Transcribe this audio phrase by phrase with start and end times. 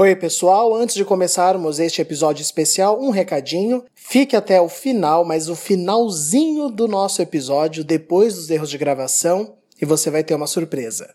[0.00, 0.76] Oi, pessoal.
[0.76, 3.84] Antes de começarmos este episódio especial, um recadinho.
[3.96, 9.56] Fique até o final, mas o finalzinho do nosso episódio, depois dos erros de gravação,
[9.82, 11.12] e você vai ter uma surpresa.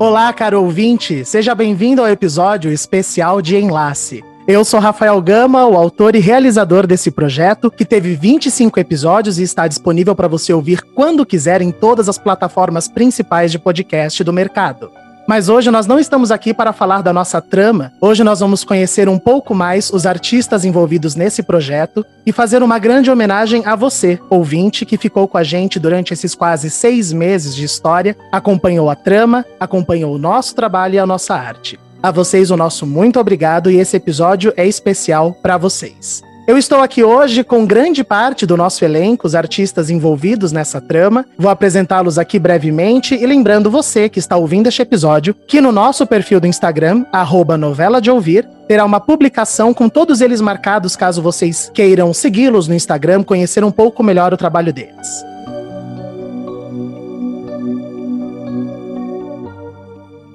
[0.00, 4.24] Olá, caro ouvinte, seja bem-vindo ao episódio especial de Enlace.
[4.48, 9.42] Eu sou Rafael Gama, o autor e realizador desse projeto, que teve 25 episódios e
[9.42, 14.32] está disponível para você ouvir quando quiser em todas as plataformas principais de podcast do
[14.32, 14.90] mercado.
[15.30, 17.92] Mas hoje nós não estamos aqui para falar da nossa trama.
[18.00, 22.80] Hoje nós vamos conhecer um pouco mais os artistas envolvidos nesse projeto e fazer uma
[22.80, 27.54] grande homenagem a você, ouvinte, que ficou com a gente durante esses quase seis meses
[27.54, 31.78] de história, acompanhou a trama, acompanhou o nosso trabalho e a nossa arte.
[32.02, 36.24] A vocês o nosso muito obrigado e esse episódio é especial para vocês.
[36.50, 41.24] Eu estou aqui hoje com grande parte do nosso elenco, os artistas envolvidos nessa trama.
[41.38, 46.04] Vou apresentá-los aqui brevemente e lembrando você que está ouvindo este episódio que no nosso
[46.08, 47.04] perfil do Instagram,
[47.56, 52.74] novela de ouvir, terá uma publicação com todos eles marcados caso vocês queiram segui-los no
[52.74, 55.24] Instagram, conhecer um pouco melhor o trabalho deles.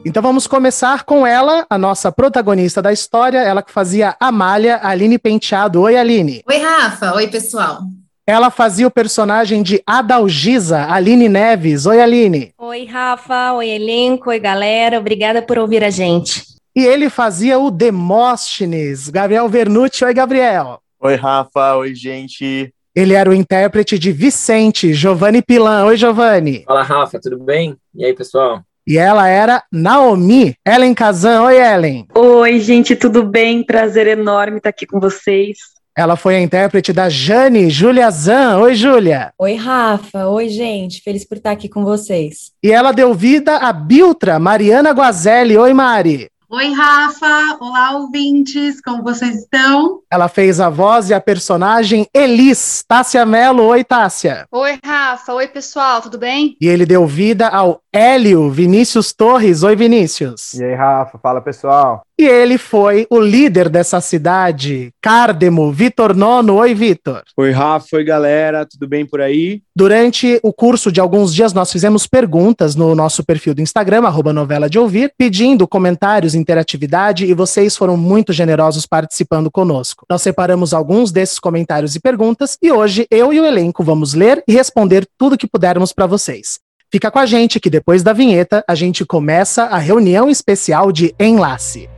[0.06, 5.18] Então vamos começar com ela, a nossa protagonista da história, ela que fazia Amália, Aline
[5.18, 5.82] Penteado.
[5.82, 6.44] Oi, Aline.
[6.48, 7.16] Oi, Rafa.
[7.16, 7.80] Oi, pessoal.
[8.28, 11.88] Ela fazia o personagem de Adalgisa, Aline Neves.
[11.88, 12.54] Oi, Aline.
[12.56, 13.54] Oi, Rafa.
[13.54, 14.30] Oi, elenco.
[14.30, 15.00] Oi, galera.
[15.00, 16.44] Obrigada por ouvir a gente.
[16.76, 20.06] E ele fazia o Demóstenes, Gabriel Vernucci.
[20.06, 20.78] Oi, Gabriel.
[21.00, 21.78] Oi, Rafa.
[21.78, 22.72] Oi, gente.
[22.96, 25.86] Ele era o intérprete de Vicente, Giovanni Pilan.
[25.86, 26.64] Oi, Giovanni.
[26.64, 27.20] Fala, Rafa.
[27.20, 27.76] Tudo bem?
[27.96, 28.62] E aí, pessoal?
[28.88, 30.56] E ela era Naomi.
[30.66, 31.42] Ellen Kazan.
[31.42, 32.06] Oi, Ellen.
[32.14, 33.64] Oi, gente, tudo bem?
[33.64, 35.58] Prazer enorme estar aqui com vocês.
[35.98, 38.58] Ela foi a intérprete da Jane, Julia Zan.
[38.58, 39.32] Oi, Júlia.
[39.40, 40.28] Oi, Rafa.
[40.28, 41.02] Oi, gente.
[41.02, 42.52] Feliz por estar aqui com vocês.
[42.62, 45.58] E ela deu vida a Biltra, Mariana Guazelli.
[45.58, 46.30] Oi, Mari.
[46.48, 47.58] Oi, Rafa.
[47.60, 48.80] Olá, ouvintes.
[48.80, 50.02] Como vocês estão?
[50.12, 52.84] Ela fez a voz e a personagem Elis.
[52.88, 53.64] Tássia Mello.
[53.64, 54.46] Oi, Tássia.
[54.52, 55.34] Oi, Rafa.
[55.34, 56.04] Oi, pessoal.
[56.04, 56.56] Tudo bem?
[56.62, 59.64] E ele deu vida ao Hélio Vinícius Torres.
[59.64, 60.54] Oi, Vinícius.
[60.54, 61.18] E aí, Rafa?
[61.18, 62.06] Fala, pessoal.
[62.18, 66.56] E ele foi o líder dessa cidade, Cardemo, Vitor Nono.
[66.56, 67.24] Oi, Vitor.
[67.36, 67.98] Oi, Rafa.
[67.98, 68.66] Oi, galera.
[68.66, 69.62] Tudo bem por aí?
[69.76, 74.32] Durante o curso de alguns dias, nós fizemos perguntas no nosso perfil do Instagram, arroba
[74.32, 80.06] novela de ouvir, pedindo comentários, interatividade, e vocês foram muito generosos participando conosco.
[80.10, 84.42] Nós separamos alguns desses comentários e perguntas, e hoje eu e o elenco vamos ler
[84.48, 86.60] e responder tudo que pudermos para vocês.
[86.90, 91.14] Fica com a gente que depois da vinheta a gente começa a reunião especial de
[91.20, 91.90] Enlace.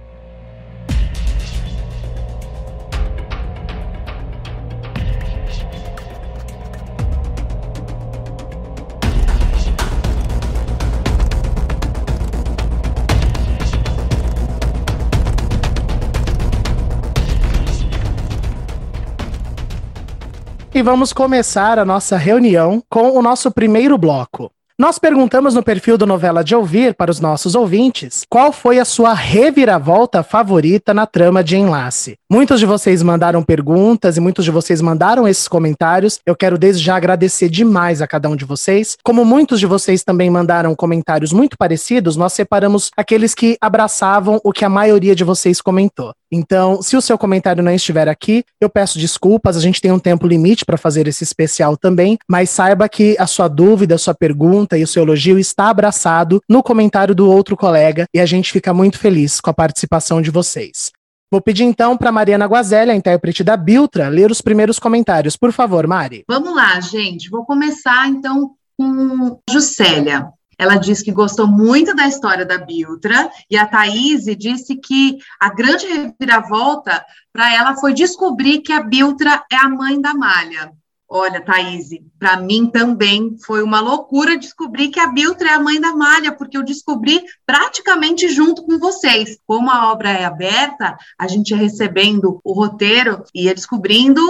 [20.78, 24.52] E vamos começar a nossa reunião com o nosso primeiro bloco.
[24.80, 28.86] Nós perguntamos no perfil do Novela de Ouvir para os nossos ouvintes qual foi a
[28.86, 32.16] sua reviravolta favorita na trama de enlace.
[32.32, 36.20] Muitos de vocês mandaram perguntas e muitos de vocês mandaram esses comentários.
[36.24, 38.96] Eu quero desde já agradecer demais a cada um de vocês.
[39.04, 44.54] Como muitos de vocês também mandaram comentários muito parecidos, nós separamos aqueles que abraçavam o
[44.54, 46.14] que a maioria de vocês comentou.
[46.32, 50.00] Então, se o seu comentário não estiver aqui, eu peço desculpas, a gente tem um
[50.00, 54.14] tempo limite para fazer esse especial também, mas saiba que a sua dúvida, a sua
[54.14, 58.52] pergunta e o seu elogio está abraçado no comentário do outro colega e a gente
[58.52, 60.92] fica muito feliz com a participação de vocês.
[61.30, 65.36] Vou pedir então para Mariana Guazelli, a intérprete da Biltra, ler os primeiros comentários.
[65.36, 66.24] Por favor, Mari.
[66.28, 67.30] Vamos lá, gente.
[67.30, 70.30] Vou começar então com Juscelia.
[70.58, 75.50] Ela disse que gostou muito da história da Biltra, e a Thaís disse que a
[75.50, 80.72] grande reviravolta para ela foi descobrir que a Biltra é a mãe da Malha.
[81.10, 81.88] Olha, Thaís,
[82.20, 86.34] para mim também foi uma loucura descobrir que a Biltra é a mãe da Malha,
[86.34, 89.38] porque eu descobri praticamente junto com vocês.
[89.48, 94.22] Como a obra é aberta, a gente ia recebendo o roteiro e ia descobrindo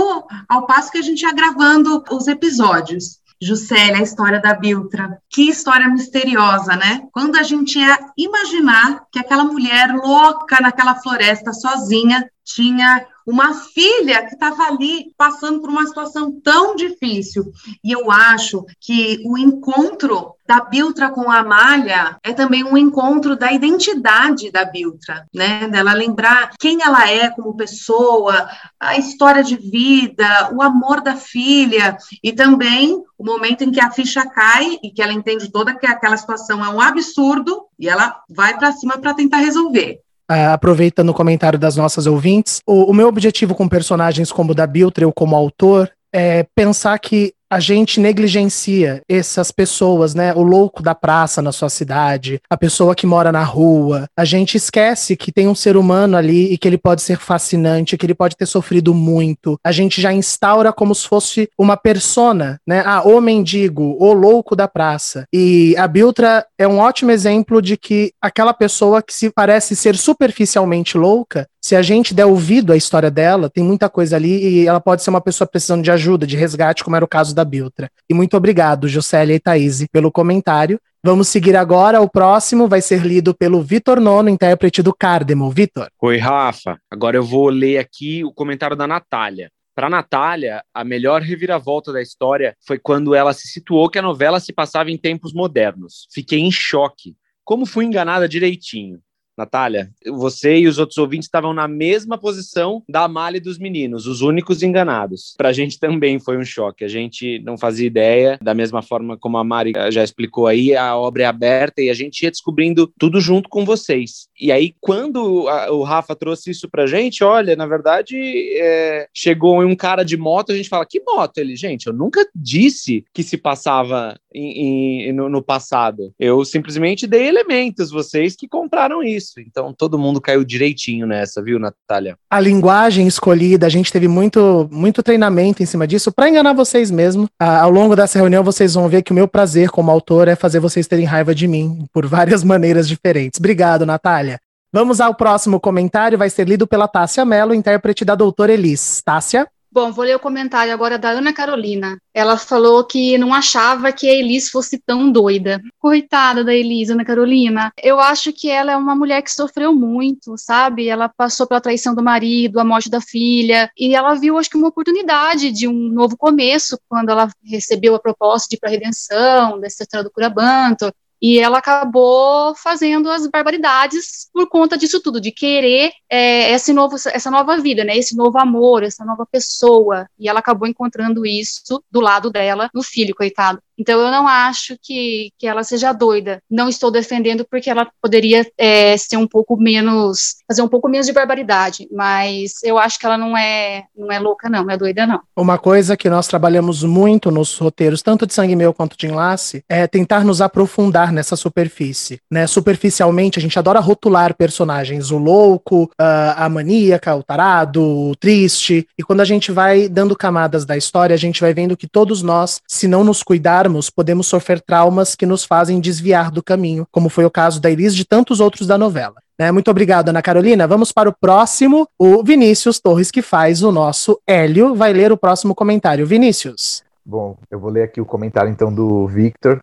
[0.47, 3.19] ao passo que a gente ia gravando os episódios.
[3.41, 5.21] Juscelia, a história da Biltra.
[5.29, 7.01] Que história misteriosa, né?
[7.11, 14.25] Quando a gente ia imaginar que aquela mulher louca naquela floresta sozinha tinha uma filha
[14.25, 17.51] que estava ali passando por uma situação tão difícil.
[17.83, 23.35] E eu acho que o encontro da Biltra com a Amália é também um encontro
[23.35, 25.67] da identidade da Biltra, né?
[25.67, 28.47] Dela lembrar quem ela é como pessoa,
[28.79, 33.91] a história de vida, o amor da filha e também o momento em que a
[33.91, 38.21] ficha cai e que ela entende toda que aquela situação é um absurdo e ela
[38.29, 39.99] vai para cima para tentar resolver.
[40.29, 44.55] Uh, aproveitando o comentário das nossas ouvintes, o, o, meu objetivo com personagens como o
[44.55, 50.33] da Biltre ou como autor é pensar que a gente negligencia essas pessoas, né?
[50.33, 54.07] O louco da praça na sua cidade, a pessoa que mora na rua.
[54.17, 57.97] A gente esquece que tem um ser humano ali e que ele pode ser fascinante,
[57.97, 59.59] que ele pode ter sofrido muito.
[59.63, 62.83] A gente já instaura como se fosse uma persona, né?
[62.85, 65.25] Ah, o mendigo, o louco da praça.
[65.31, 69.95] E a Biltra é um ótimo exemplo de que aquela pessoa que se parece ser
[69.95, 74.67] superficialmente louca, se a gente der ouvido à história dela, tem muita coisa ali e
[74.67, 77.45] ela pode ser uma pessoa precisando de ajuda, de resgate, como era o caso da
[77.45, 77.89] Biltra.
[78.09, 80.79] E muito obrigado, Josélia e Thaís, pelo comentário.
[81.03, 82.01] Vamos seguir agora.
[82.01, 85.49] O próximo vai ser lido pelo Vitor Nono, intérprete do Cardemo.
[85.51, 85.89] Vitor.
[86.01, 86.79] Oi, Rafa.
[86.91, 89.51] Agora eu vou ler aqui o comentário da Natália.
[89.75, 94.39] Para Natália, a melhor reviravolta da história foi quando ela se situou que a novela
[94.39, 96.07] se passava em tempos modernos.
[96.11, 97.15] Fiquei em choque.
[97.45, 98.99] Como fui enganada direitinho.
[99.37, 104.21] Natália, você e os outros ouvintes estavam na mesma posição da e dos meninos, os
[104.21, 105.33] únicos enganados.
[105.37, 106.83] Para a gente também foi um choque.
[106.83, 110.95] A gente não fazia ideia, da mesma forma como a Mari já explicou aí, a
[110.95, 114.27] obra é aberta e a gente ia descobrindo tudo junto com vocês.
[114.39, 118.15] E aí, quando a, o Rafa trouxe isso pra gente, olha, na verdade,
[118.59, 121.37] é, chegou um cara de moto, a gente fala, que moto?
[121.37, 126.13] Ele, gente, eu nunca disse que se passava em, em, no, no passado.
[126.19, 129.39] Eu simplesmente dei elementos, vocês que compraram isso isso.
[129.39, 132.17] Então todo mundo caiu direitinho nessa, viu, Natália?
[132.29, 136.89] A linguagem escolhida, a gente teve muito, muito treinamento em cima disso para enganar vocês
[136.89, 137.27] mesmo.
[137.39, 140.35] Ah, ao longo dessa reunião, vocês vão ver que o meu prazer como autor é
[140.35, 143.39] fazer vocês terem raiva de mim por várias maneiras diferentes.
[143.39, 144.39] Obrigado, Natália.
[144.71, 149.01] Vamos ao próximo comentário, vai ser lido pela Tássia Mello, intérprete da doutora Elis.
[149.03, 149.47] Tássia?
[149.77, 152.01] Bom, vou ler o comentário agora da Ana Carolina.
[152.11, 155.61] Ela falou que não achava que a Elis fosse tão doida.
[155.77, 157.71] Coitada da Elis, Ana Carolina.
[157.83, 160.87] Eu acho que ela é uma mulher que sofreu muito, sabe?
[160.87, 164.57] Ela passou pela traição do marido, a morte da filha, e ela viu, acho que,
[164.57, 168.71] uma oportunidade de um novo começo quando ela recebeu a proposta de ir para a
[168.71, 170.91] redenção, dessa história do Curabanto.
[171.21, 176.95] E ela acabou fazendo as barbaridades por conta disso tudo, de querer é, esse novo,
[176.95, 177.97] essa nova vida, né?
[177.97, 180.07] Esse novo amor, essa nova pessoa.
[180.19, 183.61] E ela acabou encontrando isso do lado dela, no filho, coitado.
[183.77, 186.41] Então, eu não acho que, que ela seja doida.
[186.49, 191.05] Não estou defendendo porque ela poderia é, ser um pouco menos, fazer um pouco menos
[191.05, 194.77] de barbaridade, mas eu acho que ela não é, não é louca, não, não é
[194.77, 195.21] doida, não.
[195.35, 199.63] Uma coisa que nós trabalhamos muito nos roteiros, tanto de Sangue Meu quanto de Enlace,
[199.69, 202.19] é tentar nos aprofundar nessa superfície.
[202.31, 202.47] Né?
[202.47, 209.03] Superficialmente, a gente adora rotular personagens, o louco, a maníaca, o tarado, o triste, e
[209.03, 212.61] quando a gente vai dando camadas da história, a gente vai vendo que todos nós,
[212.67, 217.25] se não nos cuidar podemos sofrer traumas que nos fazem desviar do caminho, como foi
[217.25, 219.15] o caso da Elis e de tantos outros da novela.
[219.39, 219.51] Né?
[219.51, 220.67] Muito obrigado, Ana Carolina.
[220.67, 225.17] Vamos para o próximo, o Vinícius Torres, que faz o nosso Hélio, vai ler o
[225.17, 226.07] próximo comentário.
[226.07, 226.83] Vinícius.
[227.05, 229.59] Bom, eu vou ler aqui o comentário então do Victor.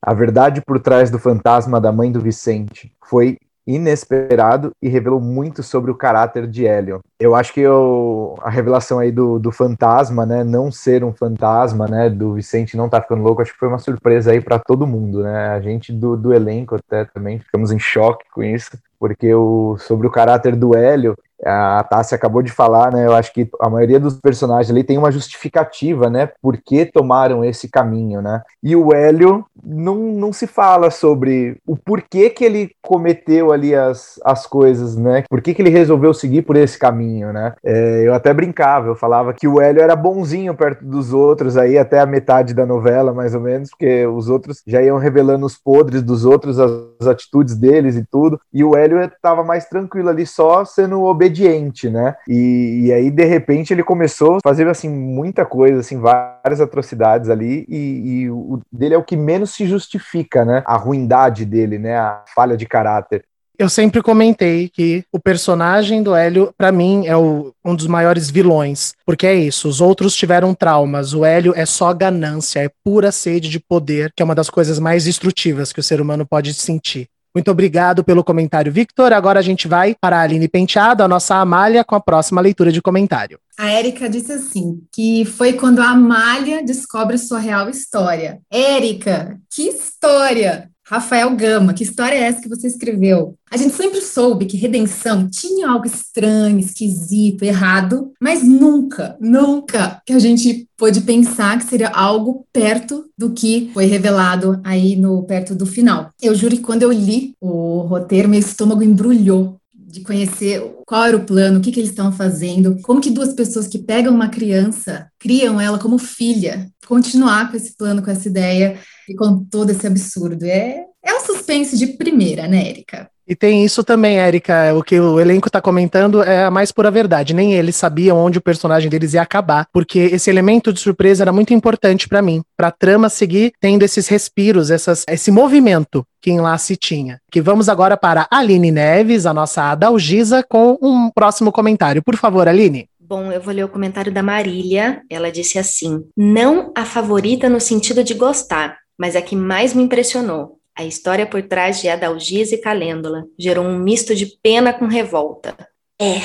[0.00, 5.62] A verdade por trás do fantasma da mãe do Vicente foi inesperado e revelou muito
[5.62, 7.00] sobre o caráter de Hélio.
[7.20, 11.86] Eu acho que eu, a revelação aí do, do fantasma, né, não ser um fantasma,
[11.86, 14.86] né, do Vicente não tá ficando louco, acho que foi uma surpresa aí para todo
[14.86, 15.48] mundo, né?
[15.48, 20.06] A gente do, do elenco até também ficamos em choque com isso, porque o, sobre
[20.06, 21.14] o caráter do Hélio,
[21.44, 23.06] a Tássia acabou de falar, né?
[23.06, 26.30] Eu acho que a maioria dos personagens ali tem uma justificativa, né?
[26.42, 28.42] Por que tomaram esse caminho, né?
[28.62, 34.18] E o Hélio não, não se fala sobre o porquê que ele cometeu ali as,
[34.24, 35.24] as coisas, né?
[35.28, 37.54] Por que, que ele resolveu seguir por esse caminho, né?
[37.64, 41.78] É, eu até brincava, eu falava que o Hélio era bonzinho perto dos outros aí
[41.78, 45.56] até a metade da novela, mais ou menos, porque os outros já iam revelando os
[45.56, 50.08] podres dos outros, as, as atitudes deles e tudo, e o Hélio estava mais tranquilo
[50.08, 52.16] ali, só sendo obediente obediente, né?
[52.26, 57.28] E, e, aí, de repente, ele começou a fazer, assim, muita coisa, assim, várias atrocidades
[57.28, 60.62] ali, e, e o dele é o que menos se justifica, né?
[60.66, 61.96] A ruindade dele, né?
[61.96, 63.24] A falha de caráter.
[63.58, 68.30] Eu sempre comentei que o personagem do Hélio, para mim, é o, um dos maiores
[68.30, 68.94] vilões.
[69.04, 71.12] Porque é isso, os outros tiveram traumas.
[71.12, 74.78] O Hélio é só ganância, é pura sede de poder, que é uma das coisas
[74.78, 77.08] mais destrutivas que o ser humano pode sentir.
[77.34, 79.12] Muito obrigado pelo comentário, Victor.
[79.12, 82.72] Agora a gente vai para a Aline Penteado, a nossa Amália, com a próxima leitura
[82.72, 83.38] de comentário.
[83.58, 88.40] A Érica disse assim: que foi quando a Amália descobre sua real história.
[88.50, 90.70] Érica, que história!
[90.88, 93.34] Rafael Gama, que história é essa que você escreveu?
[93.50, 100.14] A gente sempre soube que redenção tinha algo estranho, esquisito, errado, mas nunca, nunca que
[100.14, 105.54] a gente pôde pensar que seria algo perto do que foi revelado aí no perto
[105.54, 106.08] do final.
[106.22, 109.57] Eu juro que quando eu li o roteiro, meu estômago embrulhou
[109.88, 113.32] de conhecer qual era o plano, o que, que eles estão fazendo, como que duas
[113.32, 118.28] pessoas que pegam uma criança, criam ela como filha, continuar com esse plano, com essa
[118.28, 118.78] ideia
[119.08, 120.44] e com todo esse absurdo.
[120.44, 123.10] É, é um suspense de primeira, né, Erika?
[123.28, 124.74] E tem isso também, Érica.
[124.74, 127.34] O que o elenco tá comentando é a mais pura verdade.
[127.34, 131.32] Nem eles sabiam onde o personagem deles ia acabar, porque esse elemento de surpresa era
[131.32, 136.30] muito importante para mim, para a trama seguir tendo esses respiros, essas, esse movimento que
[136.30, 137.20] em lá se tinha.
[137.30, 142.02] Que vamos agora para Aline Neves, a nossa Adalgisa, com um próximo comentário.
[142.02, 142.88] Por favor, Aline.
[142.98, 145.02] Bom, eu vou ler o comentário da Marília.
[145.10, 149.82] Ela disse assim: Não a favorita no sentido de gostar, mas a que mais me
[149.82, 150.57] impressionou.
[150.78, 155.56] A história por trás de Adalgisa e Calêndula gerou um misto de pena com revolta.
[156.00, 156.20] É,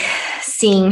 [0.63, 0.91] sim,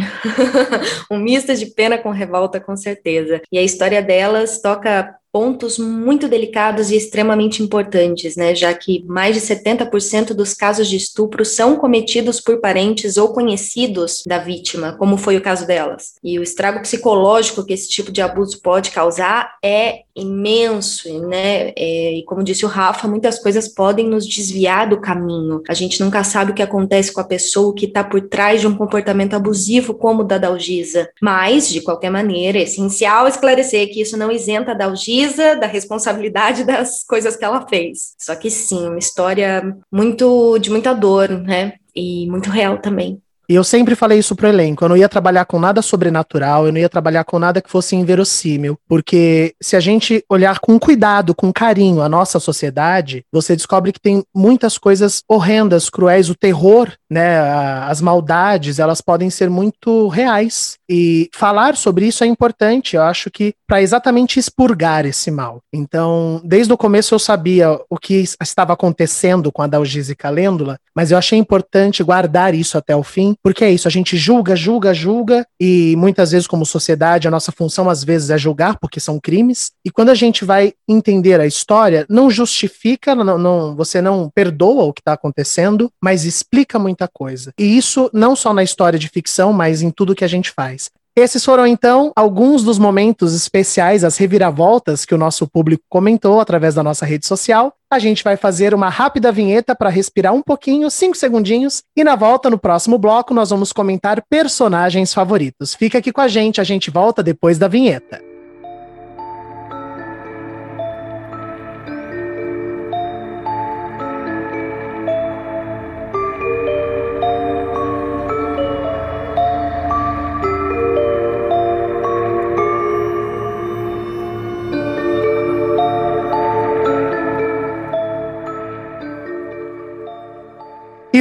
[1.10, 3.42] um misto de pena com revolta, com certeza.
[3.50, 9.34] E a história delas toca pontos muito delicados e extremamente importantes, né, já que mais
[9.34, 15.18] de 70% dos casos de estupro são cometidos por parentes ou conhecidos da vítima, como
[15.18, 16.16] foi o caso delas.
[16.22, 21.72] E o estrago psicológico que esse tipo de abuso pode causar é imenso, né?
[21.78, 25.64] É, e como disse o Rafa, muitas coisas podem nos desviar do caminho.
[25.70, 28.68] A gente nunca sabe o que acontece com a pessoa que está por trás de
[28.68, 29.61] um comportamento abusivo
[29.94, 31.10] como o da Dalgisa.
[31.22, 36.64] Mas, de qualquer maneira, é essencial esclarecer que isso não isenta a Dalgisa da responsabilidade
[36.66, 38.14] das coisas que ela fez.
[38.18, 41.74] Só que sim, uma história muito de muita dor, né?
[41.96, 43.22] E muito real também.
[43.52, 44.86] E eu sempre falei isso pro elenco.
[44.86, 47.98] Eu não ia trabalhar com nada sobrenatural, eu não ia trabalhar com nada que fosse
[47.98, 48.78] inverossímil.
[48.88, 54.00] Porque se a gente olhar com cuidado, com carinho a nossa sociedade, você descobre que
[54.00, 56.30] tem muitas coisas horrendas, cruéis.
[56.30, 57.42] O terror, né?
[57.90, 60.78] As maldades, elas podem ser muito reais.
[60.90, 65.62] E falar sobre isso é importante, eu acho que para exatamente expurgar esse mal.
[65.74, 70.78] Então, desde o começo eu sabia o que estava acontecendo com a Dalgisa e Calêndula,
[70.96, 74.56] mas eu achei importante guardar isso até o fim, porque é isso, a gente julga,
[74.56, 79.00] julga, julga, e muitas vezes como sociedade a nossa função às vezes é julgar, porque
[79.00, 84.02] são crimes, e quando a gente vai entender a história, não justifica, não, não você
[84.02, 87.54] não perdoa o que está acontecendo, mas explica muita coisa.
[87.58, 90.90] E isso não só na história de ficção, mas em tudo que a gente faz.
[91.16, 96.76] Esses foram então alguns dos momentos especiais, as reviravoltas que o nosso público comentou através
[96.76, 97.74] da nossa rede social.
[97.92, 102.16] A gente vai fazer uma rápida vinheta para respirar um pouquinho, cinco segundinhos, e na
[102.16, 105.76] volta, no próximo bloco, nós vamos comentar personagens favoritos.
[105.76, 108.31] Fica aqui com a gente, a gente volta depois da vinheta.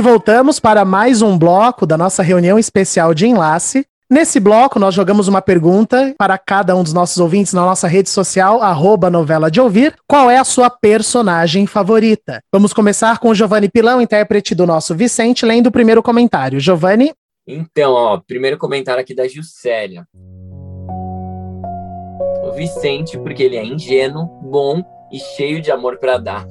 [0.01, 3.85] E voltamos para mais um bloco da nossa reunião especial de enlace.
[4.11, 8.09] Nesse bloco, nós jogamos uma pergunta para cada um dos nossos ouvintes na nossa rede
[8.09, 9.95] social, arroba novela de ouvir.
[10.09, 12.43] Qual é a sua personagem favorita?
[12.51, 16.59] Vamos começar com o Giovanni Pilão, intérprete do nosso Vicente, lendo o primeiro comentário.
[16.59, 17.13] Giovanni?
[17.47, 20.07] Então, ó, primeiro comentário aqui da Juscelia.
[22.43, 26.47] O Vicente, porque ele é ingênuo, bom e cheio de amor para dar.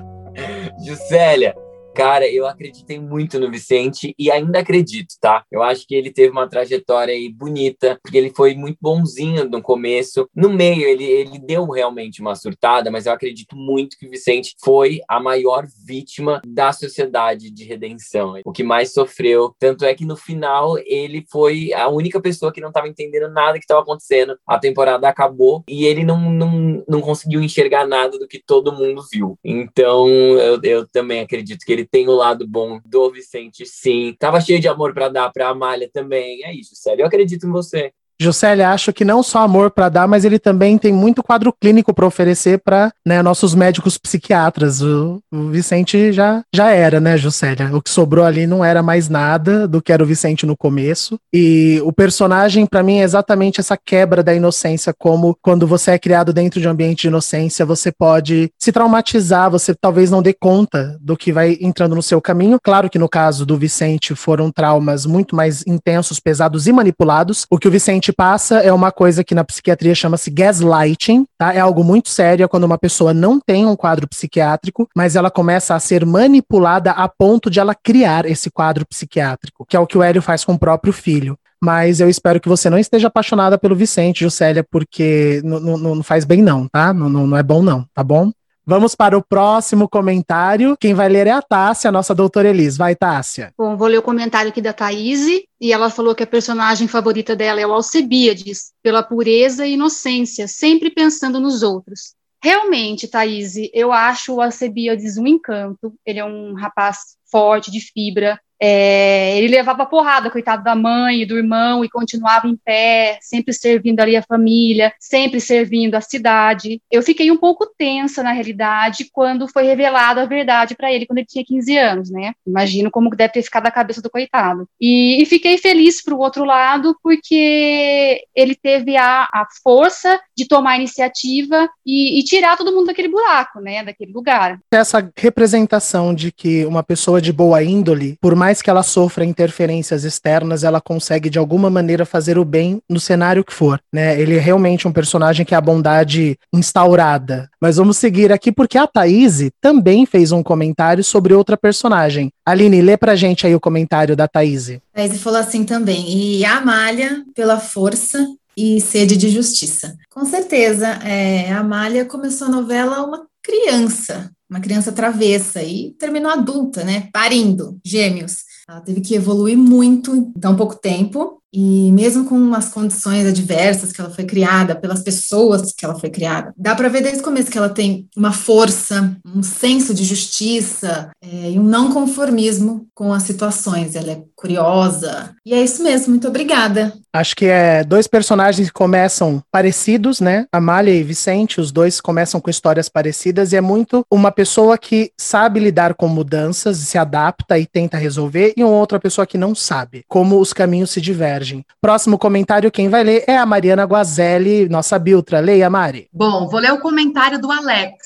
[0.82, 1.54] Juscelia,
[1.94, 5.44] Cara, eu acreditei muito no Vicente e ainda acredito, tá?
[5.50, 9.60] Eu acho que ele teve uma trajetória aí bonita, porque ele foi muito bonzinho no
[9.60, 10.28] começo.
[10.34, 14.54] No meio, ele, ele deu realmente uma surtada, mas eu acredito muito que o Vicente
[14.62, 19.54] foi a maior vítima da sociedade de redenção, o que mais sofreu.
[19.58, 23.58] Tanto é que no final, ele foi a única pessoa que não estava entendendo nada
[23.58, 24.38] que estava acontecendo.
[24.46, 29.02] A temporada acabou e ele não, não, não conseguiu enxergar nada do que todo mundo
[29.12, 29.38] viu.
[29.44, 34.14] Então, eu, eu também acredito que ele ele tem o lado bom do Vicente, sim.
[34.18, 36.44] Tava cheio de amor para dar pra Amália também.
[36.44, 37.02] É isso, sério.
[37.02, 37.92] Eu acredito em você.
[38.20, 41.94] Juscelia, acho que não só amor para dar, mas ele também tem muito quadro clínico
[41.94, 44.82] para oferecer para né, nossos médicos psiquiatras.
[44.82, 47.74] O, o, Vicente já, já era, né, Juscelia?
[47.74, 51.18] O que sobrou ali não era mais nada do que era o Vicente no começo.
[51.32, 55.98] E o personagem, para mim, é exatamente essa quebra da inocência, como quando você é
[55.98, 60.34] criado dentro de um ambiente de inocência, você pode se traumatizar, você talvez não dê
[60.34, 62.58] conta do que vai entrando no seu caminho.
[62.62, 67.46] Claro que no caso do Vicente foram traumas muito mais intensos, pesados e manipulados.
[67.50, 71.54] O que o Vicente passa é uma coisa que na psiquiatria chama-se gaslighting, tá?
[71.54, 75.30] É algo muito sério é quando uma pessoa não tem um quadro psiquiátrico, mas ela
[75.30, 79.86] começa a ser manipulada a ponto de ela criar esse quadro psiquiátrico, que é o
[79.86, 83.08] que o Hélio faz com o próprio filho mas eu espero que você não esteja
[83.08, 86.94] apaixonada pelo Vicente, Juscelia, porque não faz bem não, tá?
[86.94, 88.32] Não, não é bom não, tá bom?
[88.70, 90.76] Vamos para o próximo comentário.
[90.76, 92.76] Quem vai ler é a Tássia, a nossa doutora Elis.
[92.76, 93.52] Vai, Tássia.
[93.58, 95.26] Bom, vou ler o comentário aqui da Thaís,
[95.60, 100.46] e ela falou que a personagem favorita dela é o Alcebíades, pela pureza e inocência,
[100.46, 102.14] sempre pensando nos outros.
[102.40, 105.92] Realmente, Thaís, eu acho o Alcebíades um encanto.
[106.06, 111.26] Ele é um rapaz forte, de fibra, é, ele levava porrada, coitado da mãe e
[111.26, 116.80] do irmão, e continuava em pé, sempre servindo ali a família, sempre servindo a cidade.
[116.90, 121.18] Eu fiquei um pouco tensa, na realidade, quando foi revelada a verdade para ele, quando
[121.18, 122.32] ele tinha 15 anos, né?
[122.46, 124.68] Imagino como deve ter ficado a cabeça do coitado.
[124.78, 130.46] E, e fiquei feliz para o outro lado, porque ele teve a, a força de
[130.46, 133.82] tomar a iniciativa e, e tirar todo mundo daquele buraco, né?
[133.82, 134.58] Daquele lugar.
[134.70, 139.24] Essa representação de que uma pessoa de boa índole, por mais mais que ela sofra
[139.24, 144.20] interferências externas, ela consegue de alguma maneira fazer o bem no cenário que for, né?
[144.20, 147.48] Ele é realmente um personagem que é a bondade instaurada.
[147.60, 152.32] Mas vamos seguir aqui porque a Thaís também fez um comentário sobre outra personagem.
[152.44, 154.80] Aline, lê pra gente aí o comentário da Thaís.
[154.92, 158.26] Thaís falou assim também, e a Amália, pela força
[158.56, 159.96] e sede de justiça.
[160.10, 166.30] Com certeza, é, a Amália começou a novela uma criança, uma criança travessa e terminou
[166.30, 167.08] adulta, né?
[167.12, 168.50] Parindo, gêmeos.
[168.68, 173.92] Ela teve que evoluir muito em tão pouco tempo e mesmo com as condições adversas
[173.92, 177.24] que ela foi criada, pelas pessoas que ela foi criada, dá para ver desde o
[177.24, 182.86] começo que ela tem uma força, um senso de justiça é, e um não conformismo
[182.94, 183.96] com as situações.
[183.96, 185.34] Ela é curiosa.
[185.44, 186.92] E é isso mesmo, muito obrigada.
[187.12, 190.46] Acho que é dois personagens que começam parecidos, né?
[190.52, 195.12] Amália e Vicente, os dois começam com histórias parecidas e é muito uma pessoa que
[195.18, 199.54] sabe lidar com mudanças, se adapta e tenta resolver, e uma outra pessoa que não
[199.54, 201.64] sabe como os caminhos se divergem divergem.
[201.80, 205.40] Próximo comentário, quem vai ler é a Mariana Guazelli, nossa Biltra.
[205.40, 206.08] Leia, Mari.
[206.12, 207.96] Bom, vou ler o comentário do Alex,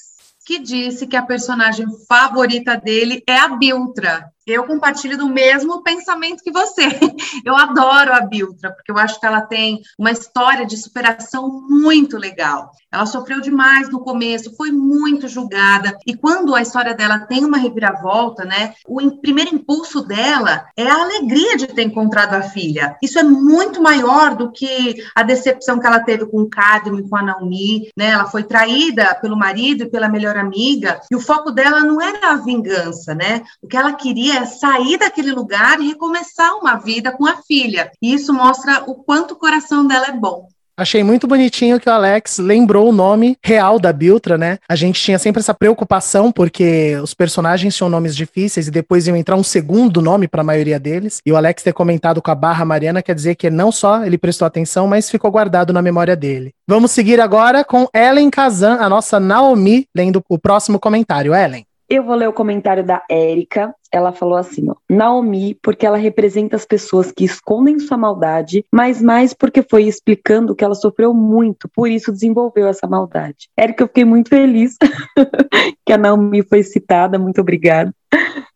[0.44, 6.42] que disse que a personagem favorita dele é a Biltra eu compartilho do mesmo pensamento
[6.42, 6.82] que você.
[7.44, 12.16] Eu adoro a Biltra, porque eu acho que ela tem uma história de superação muito
[12.16, 12.70] legal.
[12.90, 17.58] Ela sofreu demais no começo, foi muito julgada, e quando a história dela tem uma
[17.58, 22.96] reviravolta, né, o primeiro impulso dela é a alegria de ter encontrado a filha.
[23.02, 27.08] Isso é muito maior do que a decepção que ela teve com o Cadmo e
[27.08, 28.10] com a Naomi, né?
[28.10, 32.32] Ela foi traída pelo marido e pela melhor amiga, e o foco dela não era
[32.32, 33.42] a vingança, né?
[33.62, 37.90] O que ela queria sair daquele lugar e recomeçar uma vida com a filha.
[38.00, 40.48] E isso mostra o quanto o coração dela é bom.
[40.76, 44.58] Achei muito bonitinho que o Alex lembrou o nome real da Biltra, né?
[44.68, 49.16] A gente tinha sempre essa preocupação porque os personagens tinham nomes difíceis e depois iam
[49.16, 51.20] entrar um segundo nome para a maioria deles.
[51.24, 54.18] E o Alex ter comentado com a barra Mariana quer dizer que não só ele
[54.18, 56.52] prestou atenção, mas ficou guardado na memória dele.
[56.66, 61.32] Vamos seguir agora com Ellen Kazan, a nossa Naomi, lendo o próximo comentário.
[61.32, 61.64] Ellen.
[61.88, 63.74] Eu vou ler o comentário da Érica.
[63.92, 69.00] Ela falou assim: ó, Naomi, porque ela representa as pessoas que escondem sua maldade, mas
[69.00, 73.48] mais porque foi explicando que ela sofreu muito, por isso desenvolveu essa maldade.
[73.56, 74.76] Érica, eu fiquei muito feliz
[75.86, 77.18] que a Naomi foi citada.
[77.18, 77.94] Muito obrigada.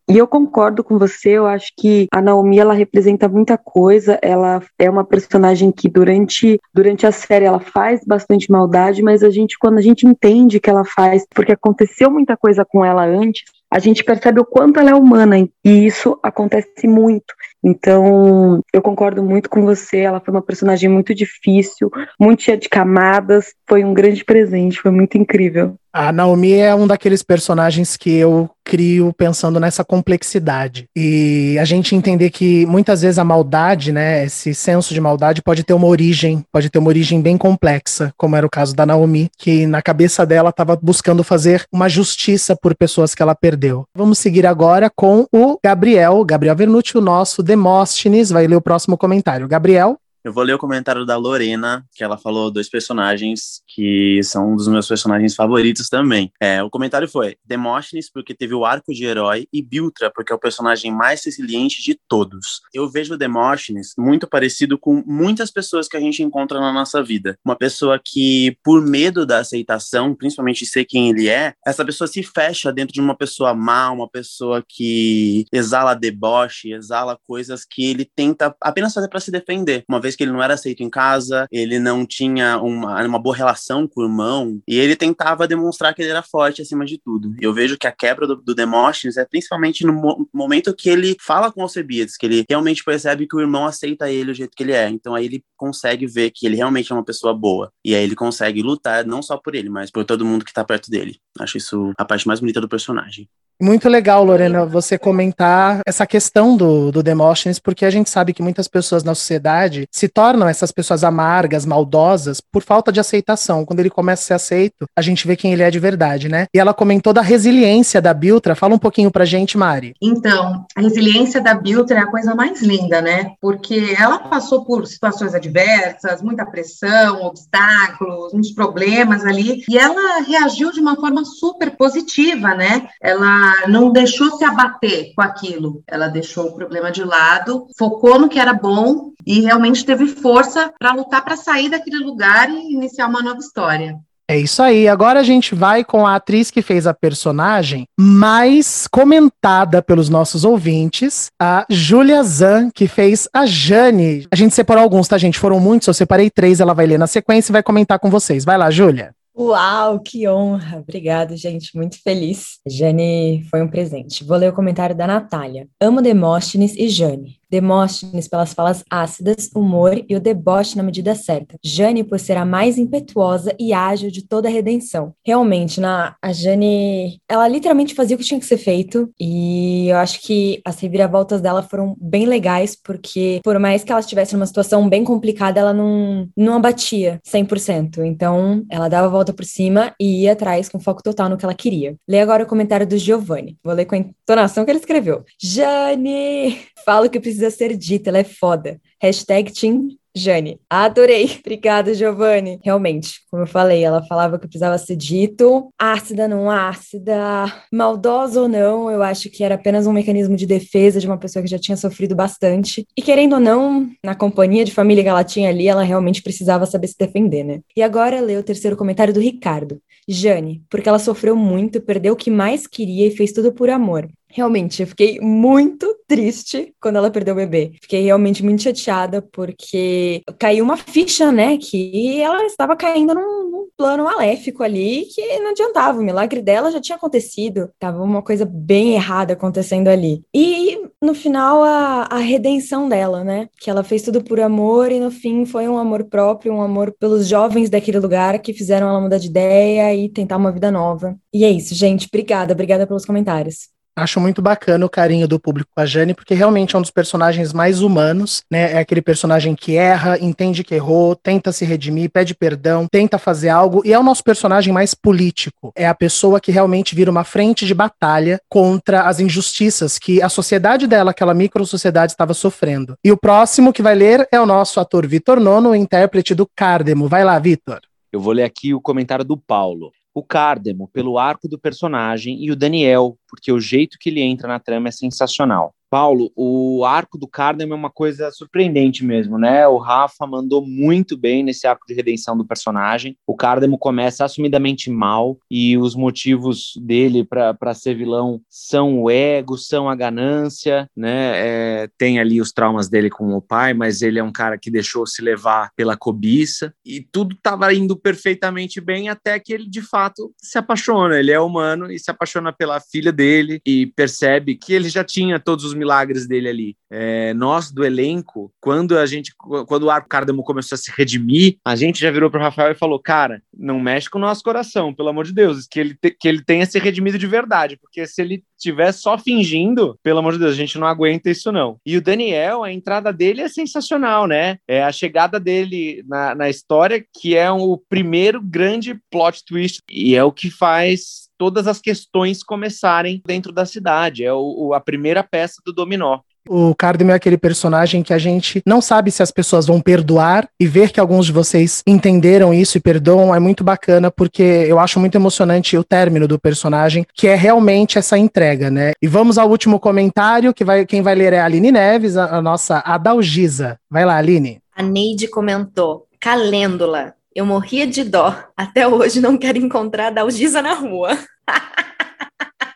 [0.09, 4.59] E eu concordo com você, eu acho que a Naomi ela representa muita coisa, ela
[4.79, 9.55] é uma personagem que durante, durante a série ela faz bastante maldade, mas a gente
[9.59, 13.77] quando a gente entende que ela faz, porque aconteceu muita coisa com ela antes, a
[13.77, 17.31] gente percebe o quanto ela é humana e isso acontece muito.
[17.63, 19.99] Então, eu concordo muito com você.
[19.99, 23.53] Ela foi uma personagem muito difícil, muito cheia de camadas.
[23.67, 25.75] Foi um grande presente, foi muito incrível.
[25.91, 30.85] A Naomi é um daqueles personagens que eu crio pensando nessa complexidade.
[30.95, 35.63] E a gente entender que muitas vezes a maldade, né, esse senso de maldade pode
[35.63, 39.31] ter uma origem, pode ter uma origem bem complexa, como era o caso da Naomi,
[39.35, 43.85] que na cabeça dela estava buscando fazer uma justiça por pessoas que ela perdeu.
[43.95, 48.95] Vamos seguir agora com o Gabriel, Gabriel Vernucci, o nosso Demóstenes, vai ler o próximo
[48.95, 49.47] comentário.
[49.47, 49.97] Gabriel?
[50.29, 54.55] Eu vou ler o comentário da Lorena, que ela falou dois personagens que são um
[54.55, 56.31] dos meus personagens favoritos também.
[56.39, 60.35] É, o comentário foi Demóstenes, porque teve o arco de herói, e Biltra, porque é
[60.35, 62.61] o personagem mais resiliente de todos.
[62.71, 67.01] Eu vejo o Demóstenes muito parecido com muitas pessoas que a gente encontra na nossa
[67.01, 67.35] vida.
[67.43, 72.21] Uma pessoa que, por medo da aceitação, principalmente ser quem ele é, essa pessoa se
[72.21, 78.05] fecha dentro de uma pessoa má, uma pessoa que exala deboche, exala coisas que ele
[78.05, 79.83] tenta apenas fazer para se defender.
[79.89, 83.33] Uma vez que ele não era aceito em casa, ele não tinha uma, uma boa
[83.33, 87.33] relação com o irmão, e ele tentava demonstrar que ele era forte acima de tudo.
[87.39, 91.15] Eu vejo que a quebra do, do Demóstenes é principalmente no mo momento que ele
[91.21, 94.63] fala com Alcebiades, que ele realmente percebe que o irmão aceita ele do jeito que
[94.63, 94.89] ele é.
[94.89, 97.71] Então aí ele consegue ver que ele realmente é uma pessoa boa.
[97.85, 100.65] E aí ele consegue lutar não só por ele, mas por todo mundo que tá
[100.65, 101.17] perto dele.
[101.39, 103.29] Acho isso a parte mais bonita do personagem.
[103.61, 108.41] Muito legal, Lorena, você comentar essa questão do, do Demóstenes, porque a gente sabe que
[108.41, 113.65] muitas pessoas na sociedade se tornam essas pessoas amargas, maldosas, por falta de aceitação.
[113.65, 116.45] Quando ele começa a ser aceito, a gente vê quem ele é de verdade, né?
[116.53, 118.55] E ela comentou da resiliência da Biltra.
[118.55, 119.93] Fala um pouquinho pra gente, Mari.
[120.01, 123.33] Então, a resiliência da Biltra é a coisa mais linda, né?
[123.41, 130.71] Porque ela passou por situações adversas, muita pressão, obstáculos, muitos problemas ali, e ela reagiu
[130.71, 132.87] de uma forma super positiva, né?
[133.01, 138.29] Ela não deixou se abater com aquilo, ela deixou o problema de lado, focou no
[138.29, 143.07] que era bom e realmente teve força para lutar para sair daquele lugar e iniciar
[143.07, 143.97] uma nova história.
[144.29, 144.87] É isso aí.
[144.87, 150.45] Agora a gente vai com a atriz que fez a personagem mais comentada pelos nossos
[150.45, 154.27] ouvintes, a Julia Zan, que fez a Jane.
[154.31, 155.39] A gente separou alguns, tá, gente?
[155.39, 158.45] Foram muitos, eu separei três, ela vai ler na sequência e vai comentar com vocês.
[158.45, 159.15] Vai lá, Júlia.
[159.39, 160.79] Uau, que honra!
[160.79, 162.59] Obrigada, gente, muito feliz.
[162.67, 164.21] Jane foi um presente.
[164.21, 165.65] Vou ler o comentário da Natália.
[165.79, 167.38] Amo Demóstenes e Jane.
[167.49, 171.57] Demóstenes pelas falas ácidas, humor e o deboche na medida certa.
[171.63, 175.13] Jane por ser a mais impetuosa e ágil de toda a redenção.
[175.25, 179.97] Realmente, na, a Jane, ela literalmente fazia o que tinha que ser feito e eu
[179.97, 184.45] acho que as reviravoltas dela foram bem legais porque por mais que ela estivesse numa
[184.45, 187.99] situação bem complicada, ela não, não abatia 100%.
[188.05, 191.45] Então, ela dava a volta por cima e ia atrás com foco total no que
[191.45, 191.95] ela queria.
[192.07, 193.57] Lê agora o comentário do Giovanni.
[193.63, 195.23] Vou ler com a entonação que ele escreveu.
[195.41, 196.59] Jane!
[196.85, 198.79] Falo que precisa precisa ser dita, ela é foda.
[199.01, 200.59] Hashtag Team Jane.
[200.69, 201.37] Adorei.
[201.39, 202.59] Obrigada, Giovanni.
[202.63, 205.69] Realmente, como eu falei, ela falava que precisava ser dito.
[205.79, 210.99] Ácida, não ácida, maldosa ou não, eu acho que era apenas um mecanismo de defesa
[210.99, 212.85] de uma pessoa que já tinha sofrido bastante.
[212.97, 216.65] E querendo ou não, na companhia de família que ela tinha ali, ela realmente precisava
[216.65, 217.61] saber se defender, né?
[217.75, 219.79] E agora lê o terceiro comentário do Ricardo.
[220.07, 224.09] Jane, porque ela sofreu muito, perdeu o que mais queria e fez tudo por amor.
[224.31, 227.71] Realmente, eu fiquei muito triste quando ela perdeu o bebê.
[227.81, 231.57] Fiquei realmente muito chateada porque caiu uma ficha, né?
[231.57, 235.99] Que ela estava caindo num, num, plano maléfico ali que não adiantava.
[235.99, 237.71] O milagre dela já tinha acontecido.
[237.79, 240.21] Tava uma coisa bem errada acontecendo ali.
[240.35, 243.47] E no final, a, a redenção dela, né?
[243.59, 246.93] Que ela fez tudo por amor e no fim foi um amor próprio, um amor
[246.99, 251.17] pelos jovens daquele lugar que fizeram ela mudar de ideia e tentar uma vida nova.
[251.33, 252.07] E é isso, gente.
[252.07, 253.78] Obrigada, obrigada pelos comentários.
[253.99, 256.89] Acho muito bacana o carinho do público com a Jane, porque realmente é um dos
[256.89, 258.73] personagens mais humanos, né?
[258.73, 263.49] É aquele personagem que erra, entende que errou, tenta se redimir, pede perdão, tenta fazer
[263.49, 265.73] algo, e é o nosso personagem mais político.
[265.75, 270.29] É a pessoa que realmente vira uma frente de batalha contra as injustiças que a
[270.29, 272.95] sociedade dela, aquela micro-sociedade, estava sofrendo.
[273.03, 277.07] E o próximo que vai ler é o nosso ator Vitor Nono, intérprete do Cardemo.
[277.09, 277.81] Vai lá, Vitor.
[278.11, 282.51] Eu vou ler aqui o comentário do Paulo o Cardemo pelo arco do personagem e
[282.51, 285.73] o Daniel, porque o jeito que ele entra na trama é sensacional.
[285.89, 289.67] Paulo, o arco do Cardam é uma coisa surpreendente mesmo, né?
[289.67, 293.17] O Rafa mandou muito bem nesse arco de redenção do personagem.
[293.25, 299.57] O Cardamo começa assumidamente mal e os motivos dele para ser vilão são o ego,
[299.57, 301.31] são a ganância, né?
[301.35, 304.69] É, tem ali os traumas dele com o pai, mas ele é um cara que
[304.69, 309.81] deixou se levar pela cobiça e tudo estava indo perfeitamente bem até que ele de
[309.81, 311.19] fato se apaixona.
[311.19, 315.37] Ele é humano e se apaixona pela filha dele e percebe que ele já tinha
[315.37, 316.77] todos os milagres dele ali.
[316.89, 319.33] É, nós do elenco, quando a gente,
[319.67, 322.75] quando o Arco Cardamo começou a se redimir, a gente já virou para Rafael e
[322.75, 326.11] falou: cara, não mexe com o nosso coração, pelo amor de Deus, que ele, te,
[326.11, 330.33] que ele tenha se redimido de verdade, porque se ele estiver só fingindo, pelo amor
[330.33, 331.77] de Deus, a gente não aguenta isso não.
[331.85, 334.57] E o Daniel, a entrada dele é sensacional, né?
[334.67, 340.15] É a chegada dele na, na história, que é o primeiro grande plot twist, e
[340.15, 344.25] é o que faz todas as questões começarem dentro da cidade.
[344.25, 346.19] É o, a primeira peça do dominó.
[346.47, 350.49] O Cardamom é aquele personagem que a gente não sabe se as pessoas vão perdoar
[350.59, 354.79] e ver que alguns de vocês entenderam isso e perdoam é muito bacana porque eu
[354.79, 358.93] acho muito emocionante o término do personagem, que é realmente essa entrega, né?
[359.01, 362.37] E vamos ao último comentário, que vai quem vai ler é a Aline Neves, a,
[362.37, 363.79] a nossa Adalgisa.
[363.89, 364.59] Vai lá, Aline.
[364.75, 367.18] A Neide comentou: Calêndula.
[367.35, 368.35] Eu morria de dó.
[368.57, 371.17] Até hoje não quero encontrar a Dalgisa na rua.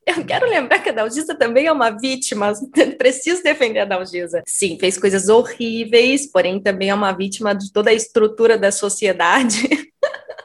[0.06, 2.54] Eu quero lembrar que a Dalgisa também é uma vítima,
[2.98, 4.44] preciso defender a Dalgisa.
[4.46, 9.92] Sim, fez coisas horríveis, porém também é uma vítima de toda a estrutura da sociedade.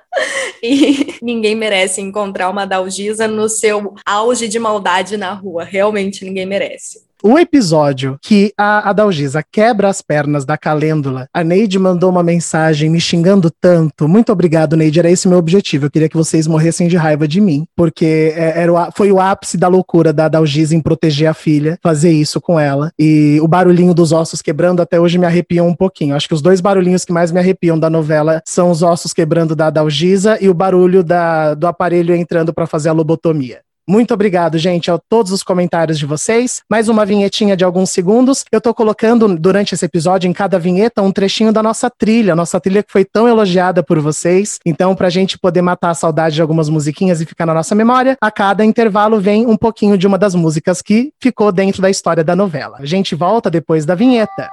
[0.63, 5.65] e ninguém merece encontrar uma Dalgisa no seu auge de maldade na rua.
[5.65, 7.08] Realmente ninguém merece.
[7.21, 12.89] O episódio que a Adalgisa quebra as pernas da Calêndula, a Neide mandou uma mensagem
[12.89, 14.07] me xingando tanto.
[14.07, 15.01] Muito obrigado, Neide.
[15.01, 15.87] Era esse meu objetivo.
[15.87, 19.21] Eu queria que vocês morressem de raiva de mim, porque é, era o, foi o
[19.21, 22.93] ápice da loucura da Adalgisa em proteger a filha, fazer isso com ela.
[22.97, 26.15] E o barulhinho dos ossos quebrando até hoje me arrepiam um pouquinho.
[26.15, 29.57] Acho que os dois barulhinhos que mais me arrepiam da novela são os ossos quebrando
[29.57, 33.59] da Adalgisa e o barulho da, do aparelho entrando para fazer a lobotomia.
[33.89, 36.61] Muito obrigado, gente, a todos os comentários de vocês.
[36.69, 38.45] Mais uma vinhetinha de alguns segundos.
[38.53, 42.61] Eu tô colocando durante esse episódio, em cada vinheta, um trechinho da nossa trilha, nossa
[42.61, 44.59] trilha que foi tão elogiada por vocês.
[44.67, 48.15] Então, pra gente poder matar a saudade de algumas musiquinhas e ficar na nossa memória,
[48.21, 52.23] a cada intervalo vem um pouquinho de uma das músicas que ficou dentro da história
[52.23, 52.77] da novela.
[52.81, 54.51] A gente volta depois da vinheta.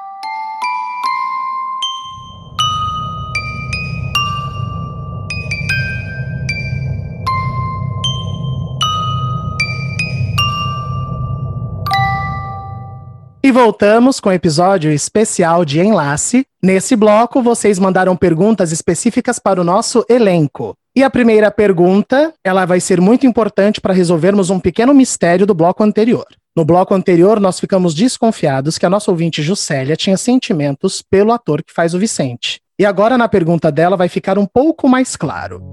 [13.55, 16.45] Voltamos com o episódio especial de Enlace.
[16.61, 20.75] Nesse bloco, vocês mandaram perguntas específicas para o nosso elenco.
[20.93, 25.53] E a primeira pergunta, ela vai ser muito importante para resolvermos um pequeno mistério do
[25.53, 26.25] bloco anterior.
[26.53, 31.63] No bloco anterior, nós ficamos desconfiados que a nossa ouvinte Juscelia tinha sentimentos pelo ator
[31.63, 32.59] que faz o Vicente.
[32.77, 35.63] E agora, na pergunta dela, vai ficar um pouco mais claro.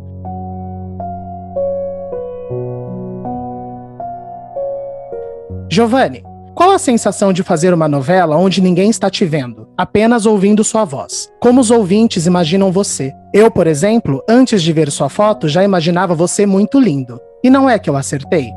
[5.69, 6.23] Giovanni,
[6.55, 10.85] qual a sensação de fazer uma novela onde ninguém está te vendo, apenas ouvindo sua
[10.85, 11.33] voz?
[11.41, 13.11] Como os ouvintes imaginam você?
[13.33, 17.19] Eu, por exemplo, antes de ver sua foto, já imaginava você muito lindo.
[17.43, 18.51] E não é que eu acertei?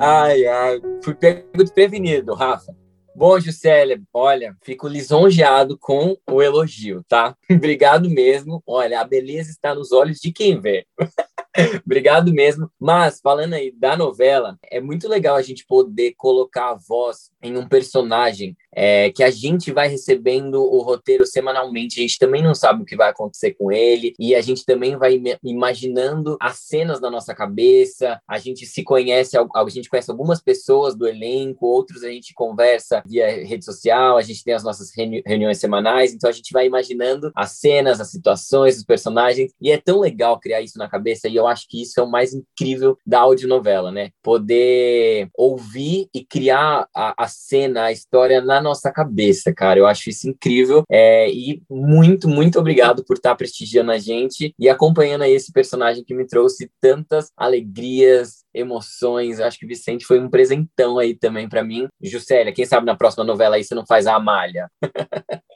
[0.00, 2.74] Ai, ai, fui pego desprevenido, Rafa.
[3.14, 7.36] Bom, Juscelia, olha, fico lisonjeado com o elogio, tá?
[7.50, 8.62] Obrigado mesmo.
[8.66, 10.86] Olha, a beleza está nos olhos de quem vê.
[11.84, 12.70] Obrigado mesmo.
[12.78, 17.56] Mas, falando aí da novela, é muito legal a gente poder colocar a voz em
[17.56, 21.98] um personagem é, que a gente vai recebendo o roteiro semanalmente.
[21.98, 24.96] A gente também não sabe o que vai acontecer com ele e a gente também
[24.96, 28.20] vai imaginando as cenas na nossa cabeça.
[28.28, 33.02] A gente se conhece, a gente conhece algumas pessoas do elenco, outros a gente conversa
[33.04, 36.66] via rede social, a gente tem as nossas reuni reuniões semanais, então a gente vai
[36.66, 41.28] imaginando as cenas, as situações, os personagens e é tão legal criar isso na cabeça
[41.28, 44.10] e eu acho que isso é o mais incrível da audionovela, né?
[44.22, 49.78] Poder ouvir e criar a, a cena, a história na nossa cabeça, cara.
[49.78, 50.84] Eu acho isso incrível.
[50.90, 56.04] É, e muito, muito obrigado por estar prestigiando a gente e acompanhando aí esse personagem
[56.04, 59.40] que me trouxe tantas alegrias, emoções.
[59.40, 61.88] Acho que o Vicente foi um presentão aí também para mim.
[62.02, 64.70] Juscelia, quem sabe na próxima novela aí você não faz a Amália.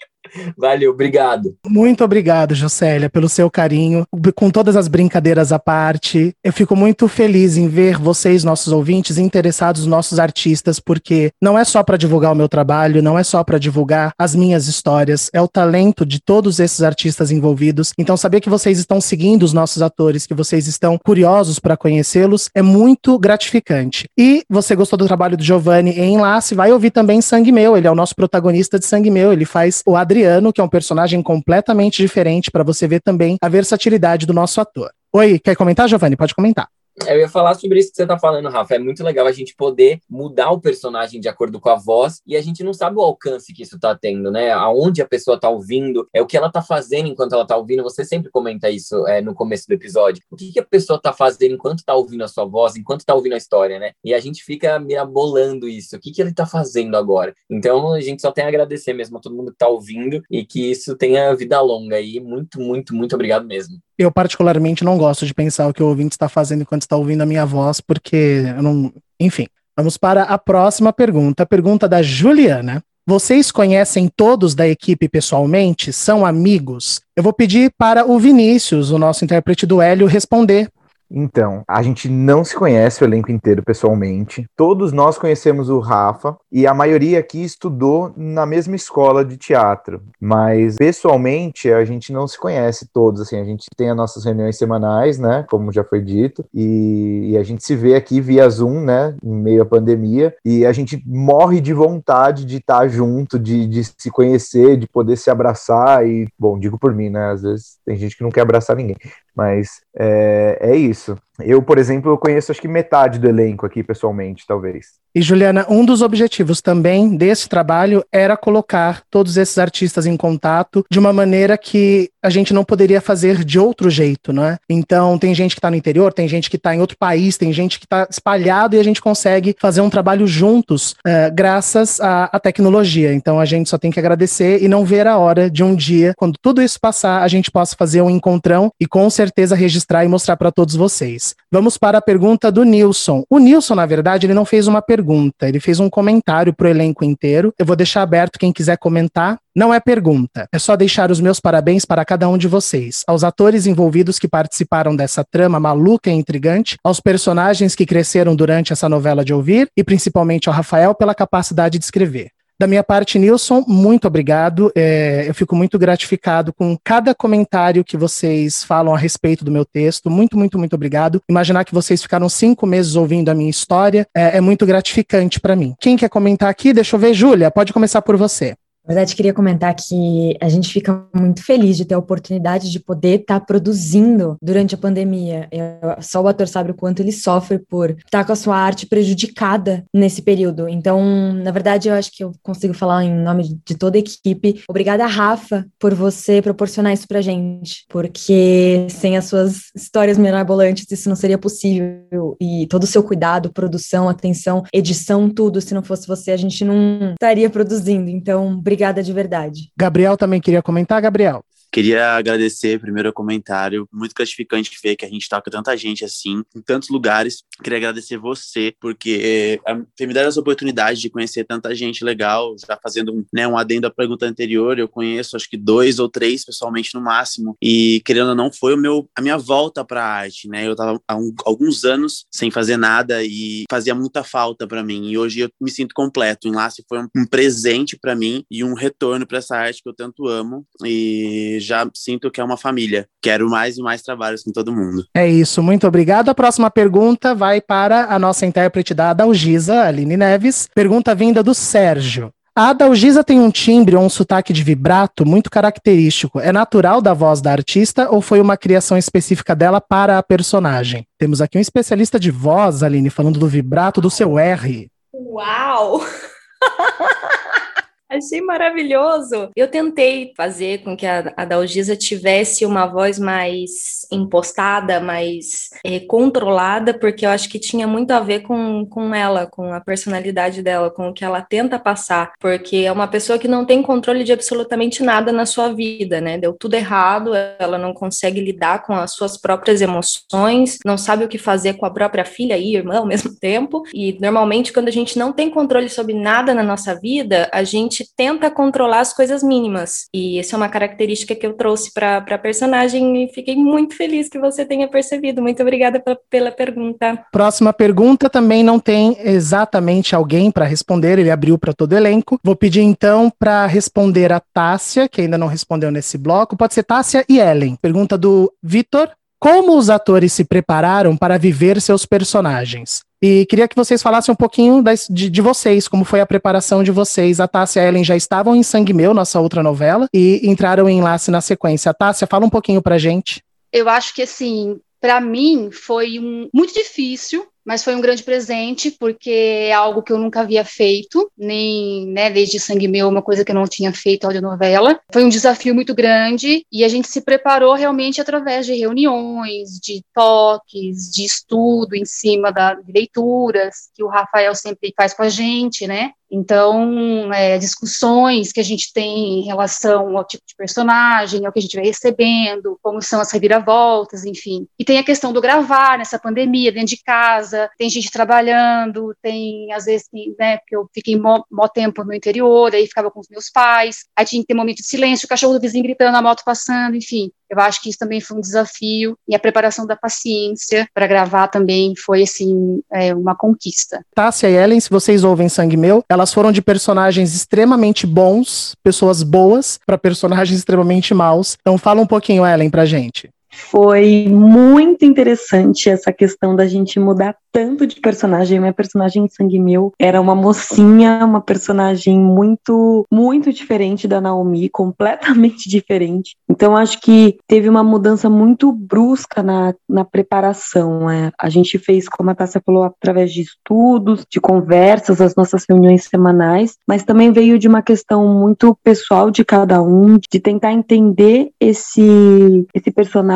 [0.56, 1.54] Valeu, obrigado.
[1.66, 4.04] Muito obrigado, Josélia, pelo seu carinho.
[4.34, 9.18] Com todas as brincadeiras à parte, eu fico muito feliz em ver vocês, nossos ouvintes,
[9.18, 13.22] interessados nos nossos artistas, porque não é só para divulgar o meu trabalho, não é
[13.22, 17.92] só para divulgar as minhas histórias, é o talento de todos esses artistas envolvidos.
[17.98, 22.48] Então, saber que vocês estão seguindo os nossos atores, que vocês estão curiosos para conhecê-los,
[22.54, 24.06] é muito gratificante.
[24.16, 27.86] E você gostou do trabalho do Giovanni em Enlace, vai ouvir também Sangue Meu, ele
[27.86, 30.68] é o nosso protagonista de Sangue Meu, ele faz o Adriano Adriano, que é um
[30.68, 34.90] personagem completamente diferente, para você ver também a versatilidade do nosso ator.
[35.12, 36.16] Oi, quer comentar, Giovanni?
[36.16, 36.68] Pode comentar.
[37.06, 38.74] Eu ia falar sobre isso que você está falando, Rafa.
[38.74, 42.36] É muito legal a gente poder mudar o personagem de acordo com a voz e
[42.36, 44.50] a gente não sabe o alcance que isso está tendo, né?
[44.52, 47.82] Aonde a pessoa está ouvindo, é o que ela está fazendo enquanto ela está ouvindo.
[47.82, 50.22] Você sempre comenta isso é, no começo do episódio.
[50.30, 53.14] O que, que a pessoa está fazendo enquanto está ouvindo a sua voz, enquanto está
[53.14, 53.92] ouvindo a história, né?
[54.04, 55.96] E a gente fica mirabolando isso.
[55.96, 57.34] O que, que ele está fazendo agora?
[57.50, 60.44] Então a gente só tem a agradecer mesmo a todo mundo que está ouvindo e
[60.44, 62.20] que isso tenha vida longa aí.
[62.20, 63.78] Muito, muito, muito obrigado mesmo.
[64.02, 67.22] Eu, particularmente, não gosto de pensar o que o ouvinte está fazendo enquanto está ouvindo
[67.22, 68.92] a minha voz, porque eu não.
[69.20, 69.46] Enfim.
[69.76, 71.44] Vamos para a próxima pergunta.
[71.44, 72.82] A pergunta da Juliana.
[73.06, 75.92] Vocês conhecem todos da equipe pessoalmente?
[75.92, 77.00] São amigos?
[77.16, 80.68] Eu vou pedir para o Vinícius, o nosso intérprete do Hélio, responder.
[81.12, 84.46] Então, a gente não se conhece o elenco inteiro pessoalmente.
[84.56, 90.02] Todos nós conhecemos o Rafa e a maioria aqui estudou na mesma escola de teatro.
[90.18, 93.20] Mas pessoalmente a gente não se conhece todos.
[93.20, 95.44] Assim, a gente tem as nossas reuniões semanais, né?
[95.50, 99.14] Como já foi dito, e, e a gente se vê aqui via Zoom, né?
[99.22, 103.84] Em meio à pandemia, e a gente morre de vontade de estar junto, de, de
[103.84, 106.06] se conhecer, de poder se abraçar.
[106.06, 107.30] E, bom, digo por mim, né?
[107.32, 108.96] Às vezes tem gente que não quer abraçar ninguém.
[109.34, 111.16] Mas é, é isso.
[111.40, 115.02] Eu, por exemplo, eu conheço acho que metade do elenco aqui pessoalmente, talvez.
[115.14, 120.84] E Juliana, um dos objetivos também desse trabalho era colocar todos esses artistas em contato
[120.90, 124.58] de uma maneira que a gente não poderia fazer de outro jeito, não é?
[124.70, 127.52] Então, tem gente que está no interior, tem gente que está em outro país, tem
[127.52, 132.30] gente que está espalhado e a gente consegue fazer um trabalho juntos uh, graças à,
[132.32, 133.12] à tecnologia.
[133.12, 136.14] Então, a gente só tem que agradecer e não ver a hora de um dia,
[136.16, 140.08] quando tudo isso passar, a gente possa fazer um encontrão e com certeza registrar e
[140.08, 141.31] mostrar para todos vocês.
[141.50, 143.24] Vamos para a pergunta do Nilson.
[143.28, 147.04] O Nilson, na verdade, ele não fez uma pergunta ele fez um comentário pro elenco
[147.04, 147.52] inteiro.
[147.58, 149.38] Eu vou deixar aberto quem quiser comentar.
[149.54, 153.22] Não é pergunta, é só deixar os meus parabéns para cada um de vocês, aos
[153.22, 158.88] atores envolvidos que participaram dessa trama maluca e intrigante, aos personagens que cresceram durante essa
[158.88, 162.30] novela de ouvir e principalmente ao Rafael pela capacidade de escrever.
[162.58, 164.70] Da minha parte, Nilson, muito obrigado.
[164.76, 169.64] É, eu fico muito gratificado com cada comentário que vocês falam a respeito do meu
[169.64, 170.08] texto.
[170.08, 171.20] Muito, muito, muito obrigado.
[171.28, 175.56] Imaginar que vocês ficaram cinco meses ouvindo a minha história é, é muito gratificante para
[175.56, 175.74] mim.
[175.80, 176.72] Quem quer comentar aqui?
[176.72, 178.54] Deixa eu ver, Júlia, pode começar por você.
[178.84, 182.80] Na verdade, queria comentar que a gente fica muito feliz de ter a oportunidade de
[182.80, 185.48] poder estar tá produzindo durante a pandemia.
[185.52, 188.56] Eu, só o ator sabe o quanto ele sofre por estar tá com a sua
[188.56, 190.68] arte prejudicada nesse período.
[190.68, 194.62] Então, na verdade, eu acho que eu consigo falar em nome de toda a equipe.
[194.68, 201.08] Obrigada, Rafa, por você proporcionar isso pra gente, porque sem as suas histórias mirabolantes isso
[201.08, 202.36] não seria possível.
[202.40, 206.64] E todo o seu cuidado, produção, atenção, edição, tudo, se não fosse você, a gente
[206.64, 208.10] não estaria produzindo.
[208.10, 208.71] Então, Obrigada
[209.02, 209.70] de verdade.
[209.76, 211.44] Gabriel também queria comentar, Gabriel.
[211.72, 216.42] Queria agradecer primeiro o comentário, muito gratificante ver que a gente toca tanta gente assim,
[216.54, 217.44] em tantos lugares.
[217.62, 222.78] Queria agradecer você, porque é, me dado essa oportunidade de conhecer tanta gente legal, já
[222.82, 226.90] fazendo né, um adendo à pergunta anterior, eu conheço acho que dois ou três pessoalmente
[226.94, 230.48] no máximo, e querendo ou não, foi o meu, a minha volta para a arte,
[230.48, 230.66] né?
[230.66, 235.08] Eu tava há um, alguns anos sem fazer nada e fazia muita falta para mim,
[235.08, 236.46] e hoje eu me sinto completo.
[236.46, 239.88] O Enlace foi um, um presente para mim e um retorno para essa arte que
[239.88, 243.06] eu tanto amo, e já sinto que é uma família.
[243.22, 245.06] Quero mais e mais trabalhos com todo mundo.
[245.14, 246.28] É isso, muito obrigado.
[246.28, 250.68] A próxima pergunta vai para a nossa intérprete da Adalgisa, Aline Neves.
[250.74, 252.32] Pergunta vinda do Sérgio.
[252.54, 256.38] A Adalgisa tem um timbre ou um sotaque de vibrato muito característico.
[256.38, 261.06] É natural da voz da artista ou foi uma criação específica dela para a personagem?
[261.16, 264.90] Temos aqui um especialista de voz, Aline, falando do vibrato do seu R.
[265.14, 266.04] Uau!
[268.12, 269.48] Achei maravilhoso.
[269.56, 275.98] Eu tentei fazer com que a, a Dalgisa tivesse uma voz mais impostada, mais é,
[276.00, 280.60] controlada, porque eu acho que tinha muito a ver com, com ela, com a personalidade
[280.62, 284.24] dela, com o que ela tenta passar, porque é uma pessoa que não tem controle
[284.24, 286.36] de absolutamente nada na sua vida, né?
[286.36, 291.28] Deu tudo errado, ela não consegue lidar com as suas próprias emoções, não sabe o
[291.28, 294.92] que fazer com a própria filha e irmã ao mesmo tempo, e normalmente quando a
[294.92, 299.12] gente não tem controle sobre nada na nossa vida, a gente gente tenta controlar as
[299.12, 300.06] coisas mínimas.
[300.12, 304.28] E essa é uma característica que eu trouxe para a personagem e fiquei muito feliz
[304.28, 305.40] que você tenha percebido.
[305.40, 307.24] Muito obrigada pela pergunta.
[307.30, 312.38] Próxima pergunta também não tem exatamente alguém para responder, ele abriu para todo o elenco.
[312.42, 316.56] Vou pedir então para responder a Tássia, que ainda não respondeu nesse bloco.
[316.56, 317.76] Pode ser Tássia e Ellen.
[317.80, 319.08] Pergunta do Vitor.
[319.38, 323.02] Como os atores se prepararam para viver seus personagens?
[323.22, 326.82] E queria que vocês falassem um pouquinho das, de, de, vocês, como foi a preparação
[326.82, 327.38] de vocês.
[327.38, 330.88] A Tássia e a Ellen já estavam em Sangue Meu, nossa outra novela, e entraram
[330.88, 331.94] em Enlace na sequência.
[331.94, 333.40] Tássia, fala um pouquinho pra gente.
[333.72, 338.90] Eu acho que, assim, para mim foi um, muito difícil mas foi um grande presente
[338.90, 343.44] porque é algo que eu nunca havia feito, nem né, desde Sangue Meu, uma coisa
[343.44, 345.00] que eu não tinha feito audionovela.
[345.12, 350.04] Foi um desafio muito grande e a gente se preparou realmente através de reuniões, de
[350.14, 355.28] toques, de estudo em cima da, de leituras que o Rafael sempre faz com a
[355.28, 356.12] gente, né?
[356.32, 361.58] Então, é, discussões que a gente tem em relação ao tipo de personagem, ao que
[361.58, 364.66] a gente vai recebendo, como são as reviravoltas, enfim.
[364.78, 369.70] E tem a questão do gravar nessa pandemia, dentro de casa, tem gente trabalhando, tem,
[369.72, 373.20] às vezes, tem, né, porque eu fiquei mó, mó tempo no interior, aí ficava com
[373.20, 375.84] os meus pais, aí tinha que ter um momento de silêncio, o cachorro do vizinho
[375.84, 377.30] gritando, a moto passando, enfim.
[377.52, 381.48] Eu acho que isso também foi um desafio e a preparação da paciência para gravar
[381.48, 384.02] também foi assim é, uma conquista.
[384.14, 389.24] Tássia e Ellen, se vocês ouvem Sangue Meu, elas foram de personagens extremamente bons, pessoas
[389.24, 391.56] boas, para personagens extremamente maus.
[391.60, 393.28] Então fala um pouquinho, Ellen, pra gente.
[393.52, 398.58] Foi muito interessante essa questão da gente mudar tanto de personagem.
[398.58, 404.70] Minha personagem em Sangue Meu era uma mocinha, uma personagem muito, muito diferente da Naomi,
[404.70, 406.34] completamente diferente.
[406.48, 411.10] Então, acho que teve uma mudança muito brusca na, na preparação.
[411.10, 411.30] É.
[411.38, 416.04] A gente fez, como a Tássia falou, através de estudos, de conversas, as nossas reuniões
[416.04, 421.50] semanais, mas também veio de uma questão muito pessoal de cada um, de tentar entender
[421.60, 422.90] esse, esse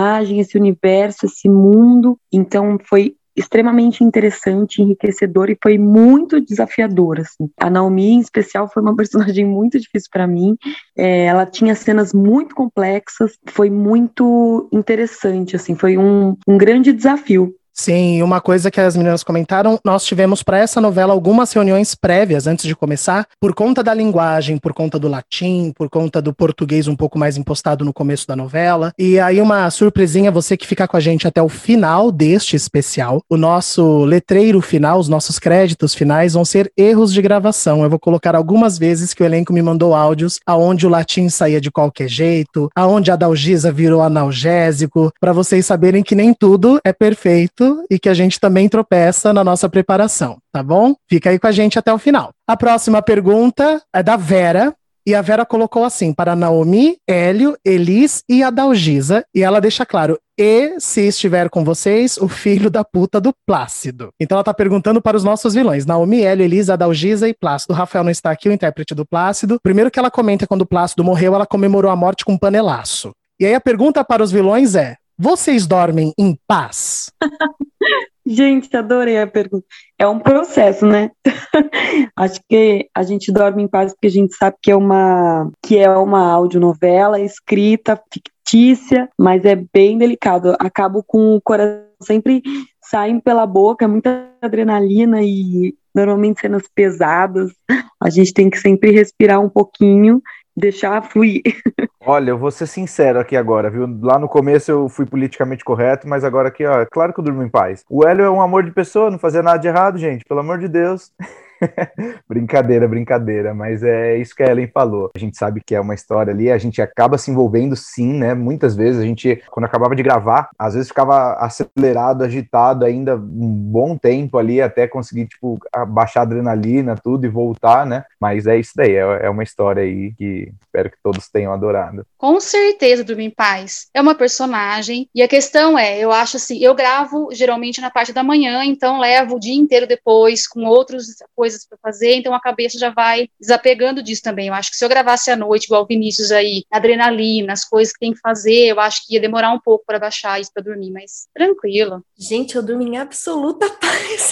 [0.07, 2.19] personagem, esse universo, esse mundo.
[2.33, 7.21] Então, foi extremamente interessante, enriquecedor e foi muito desafiador.
[7.21, 7.51] Assim.
[7.61, 10.57] A Naomi, em especial, foi uma personagem muito difícil para mim.
[10.97, 17.55] É, ela tinha cenas muito complexas, foi muito interessante, assim, foi um, um grande desafio.
[17.79, 22.47] Sim, uma coisa que as meninas comentaram, nós tivemos para essa novela algumas reuniões prévias
[22.47, 26.89] antes de começar, por conta da linguagem, por conta do latim, por conta do português
[26.89, 28.93] um pouco mais impostado no começo da novela.
[28.99, 33.21] E aí uma surpresinha, você que fica com a gente até o final deste especial.
[33.29, 37.83] O nosso letreiro final, os nossos créditos finais vão ser erros de gravação.
[37.83, 41.61] Eu vou colocar algumas vezes que o elenco me mandou áudios aonde o latim saía
[41.61, 46.93] de qualquer jeito, aonde a Dalgisa virou analgésico, para vocês saberem que nem tudo é
[46.93, 50.95] perfeito e que a gente também tropeça na nossa preparação, tá bom?
[51.09, 52.31] Fica aí com a gente até o final.
[52.47, 54.75] A próxima pergunta é da Vera.
[55.09, 59.25] E a Vera colocou assim, para Naomi, Hélio, Elis e a Dalgisa.
[59.33, 64.11] E ela deixa claro, e se estiver com vocês, o filho da puta do Plácido.
[64.21, 67.73] Então ela tá perguntando para os nossos vilões, Naomi, Hélio, Elisa, Adalgisa e Plácido.
[67.73, 69.61] O Rafael não está aqui, o intérprete do Plácido.
[69.63, 73.13] Primeiro que ela comenta quando o Plácido morreu, ela comemorou a morte com um panelaço.
[73.39, 77.11] E aí a pergunta para os vilões é, vocês dormem em paz?
[78.27, 79.65] Gente, adorei a pergunta.
[79.97, 81.13] É um processo, né?
[82.17, 85.79] Acho que a gente dorme em paz porque a gente sabe que é uma que
[85.79, 90.57] é uma audionovela escrita fictícia, mas é bem delicado.
[90.59, 92.43] Acabo com o coração sempre
[92.83, 97.53] saindo pela boca, muita adrenalina e normalmente cenas pesadas.
[98.01, 100.21] A gente tem que sempre respirar um pouquinho
[100.57, 101.43] deixar fluir.
[102.01, 103.87] Olha, eu vou ser sincero aqui agora, viu?
[104.01, 107.25] Lá no começo eu fui politicamente correto, mas agora aqui, ó, é claro que eu
[107.25, 107.85] durmo em paz.
[107.91, 110.59] O Hélio é um amor de pessoa, não fazia nada de errado, gente, pelo amor
[110.59, 111.13] de Deus.
[112.29, 115.11] brincadeira, brincadeira, mas é isso que a Ellen falou.
[115.15, 118.35] A gente sabe que é uma história ali, a gente acaba se envolvendo sim, né?
[118.35, 123.49] Muitas vezes a gente, quando acabava de gravar, às vezes ficava acelerado, agitado ainda um
[123.49, 128.05] bom tempo ali até conseguir, tipo, baixar a adrenalina, tudo e voltar, né?
[128.21, 132.07] Mas é isso daí, é, é uma história aí que espero que todos tenham adorado.
[132.19, 133.89] Com certeza, Dormir em Paz.
[133.95, 138.13] É uma personagem, e a questão é, eu acho assim, eu gravo geralmente na parte
[138.13, 142.41] da manhã, então levo o dia inteiro depois com outros coisas para fazer, então a
[142.41, 144.49] cabeça já vai desapegando disso também.
[144.49, 147.93] Eu acho que se eu gravasse à noite, igual o Vinícius aí, adrenalina, as coisas
[147.93, 150.63] que tem que fazer, eu acho que ia demorar um pouco para baixar isso para
[150.63, 152.05] dormir, mas tranquilo.
[152.19, 154.31] Gente, eu durmo em absoluta paz.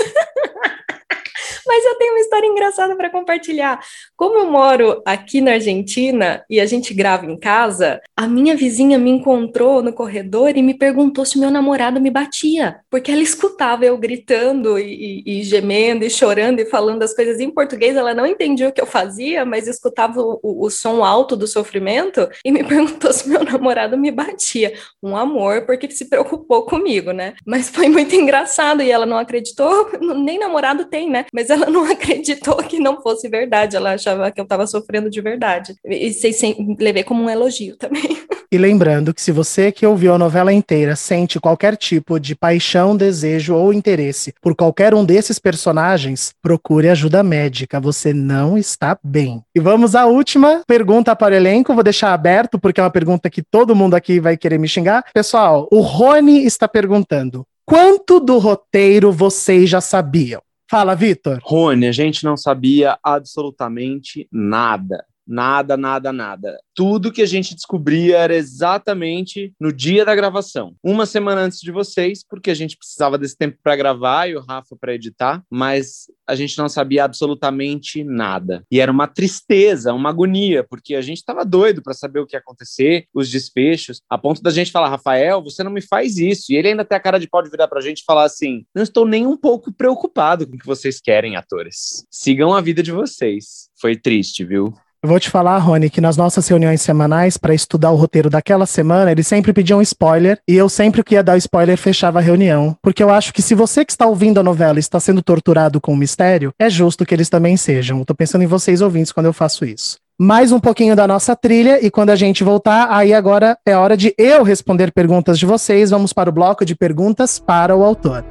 [1.66, 3.80] Mas eu tenho uma história engraçada para compartilhar.
[4.16, 8.99] Como eu moro aqui na Argentina e a gente grava em casa, a minha vizinha
[8.99, 13.85] me encontrou no corredor e me perguntou se meu namorado me batia, porque ela escutava
[13.85, 17.97] eu gritando e, e, e gemendo e chorando e falando as coisas em português.
[17.97, 21.47] Ela não entendia o que eu fazia, mas escutava o, o, o som alto do
[21.47, 24.72] sofrimento e me perguntou se meu namorado me batia.
[25.03, 27.35] Um amor, porque se preocupou comigo, né?
[27.47, 31.24] Mas foi muito engraçado e ela não acreditou, nem namorado tem, né?
[31.33, 35.20] Mas ela não acreditou que não fosse verdade, ela achava que eu estava sofrendo de
[35.20, 35.75] verdade.
[35.85, 38.03] E sem, levei como um elogio também.
[38.55, 42.97] E lembrando que se você que ouviu a novela inteira sente qualquer tipo de paixão,
[42.97, 49.43] desejo ou interesse por qualquer um desses personagens, procure ajuda médica, você não está bem.
[49.57, 53.29] E vamos à última pergunta para o elenco, vou deixar aberto porque é uma pergunta
[53.29, 55.05] que todo mundo aqui vai querer me xingar.
[55.12, 60.41] Pessoal, o Rony está perguntando: quanto do roteiro vocês já sabiam?
[60.75, 61.39] Fala, Vitor.
[61.45, 65.05] Rony, a gente não sabia absolutamente nada.
[65.27, 66.59] Nada, nada, nada.
[66.75, 70.75] Tudo que a gente descobria era exatamente no dia da gravação.
[70.83, 74.41] Uma semana antes de vocês, porque a gente precisava desse tempo para gravar e o
[74.41, 78.64] Rafa para editar, mas a gente não sabia absolutamente nada.
[78.70, 82.37] E era uma tristeza, uma agonia, porque a gente estava doido para saber o que
[82.37, 86.53] ia acontecer, os desfechos, a ponto da gente falar, Rafael, você não me faz isso.
[86.53, 88.25] E ele ainda tem a cara de pau de virar para a gente e falar
[88.25, 92.07] assim: não estou nem um pouco preocupado com o que vocês querem, atores.
[92.11, 93.68] Sigam a vida de vocês.
[93.81, 94.75] Foi triste, viu?
[95.05, 98.64] Eu vou te falar, Rony, que nas nossas reuniões semanais, para estudar o roteiro daquela
[98.64, 102.22] semana, eles sempre pediam spoiler, e eu sempre que ia dar o spoiler fechava a
[102.22, 102.74] reunião.
[102.80, 105.92] Porque eu acho que se você que está ouvindo a novela está sendo torturado com
[105.92, 108.02] o mistério, é justo que eles também sejam.
[108.02, 109.98] Tô pensando em vocês ouvintes quando eu faço isso.
[110.18, 113.98] Mais um pouquinho da nossa trilha, e quando a gente voltar, aí agora é hora
[113.98, 115.90] de eu responder perguntas de vocês.
[115.90, 118.24] Vamos para o bloco de perguntas para o autor.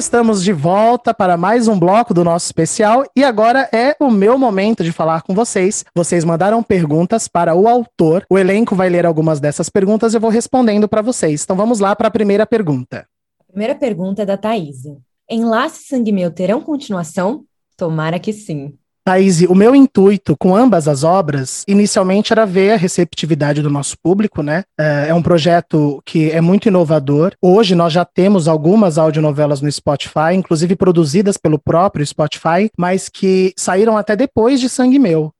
[0.00, 3.04] Estamos de volta para mais um bloco do nosso especial.
[3.14, 5.84] E agora é o meu momento de falar com vocês.
[5.94, 8.24] Vocês mandaram perguntas para o autor.
[8.30, 11.44] O elenco vai ler algumas dessas perguntas e eu vou respondendo para vocês.
[11.44, 13.06] Então vamos lá para a primeira pergunta.
[13.40, 14.84] A primeira pergunta é da Thaís.
[15.28, 17.44] Enlace Sangue Meu terão continuação?
[17.76, 18.72] Tomara que sim.
[19.10, 23.96] Thaís, o meu intuito com ambas as obras, inicialmente era ver a receptividade do nosso
[24.00, 24.62] público, né?
[24.78, 27.32] É, é um projeto que é muito inovador.
[27.42, 33.52] Hoje nós já temos algumas audionovelas no Spotify, inclusive produzidas pelo próprio Spotify, mas que
[33.56, 35.32] saíram até depois de Sangue Meu.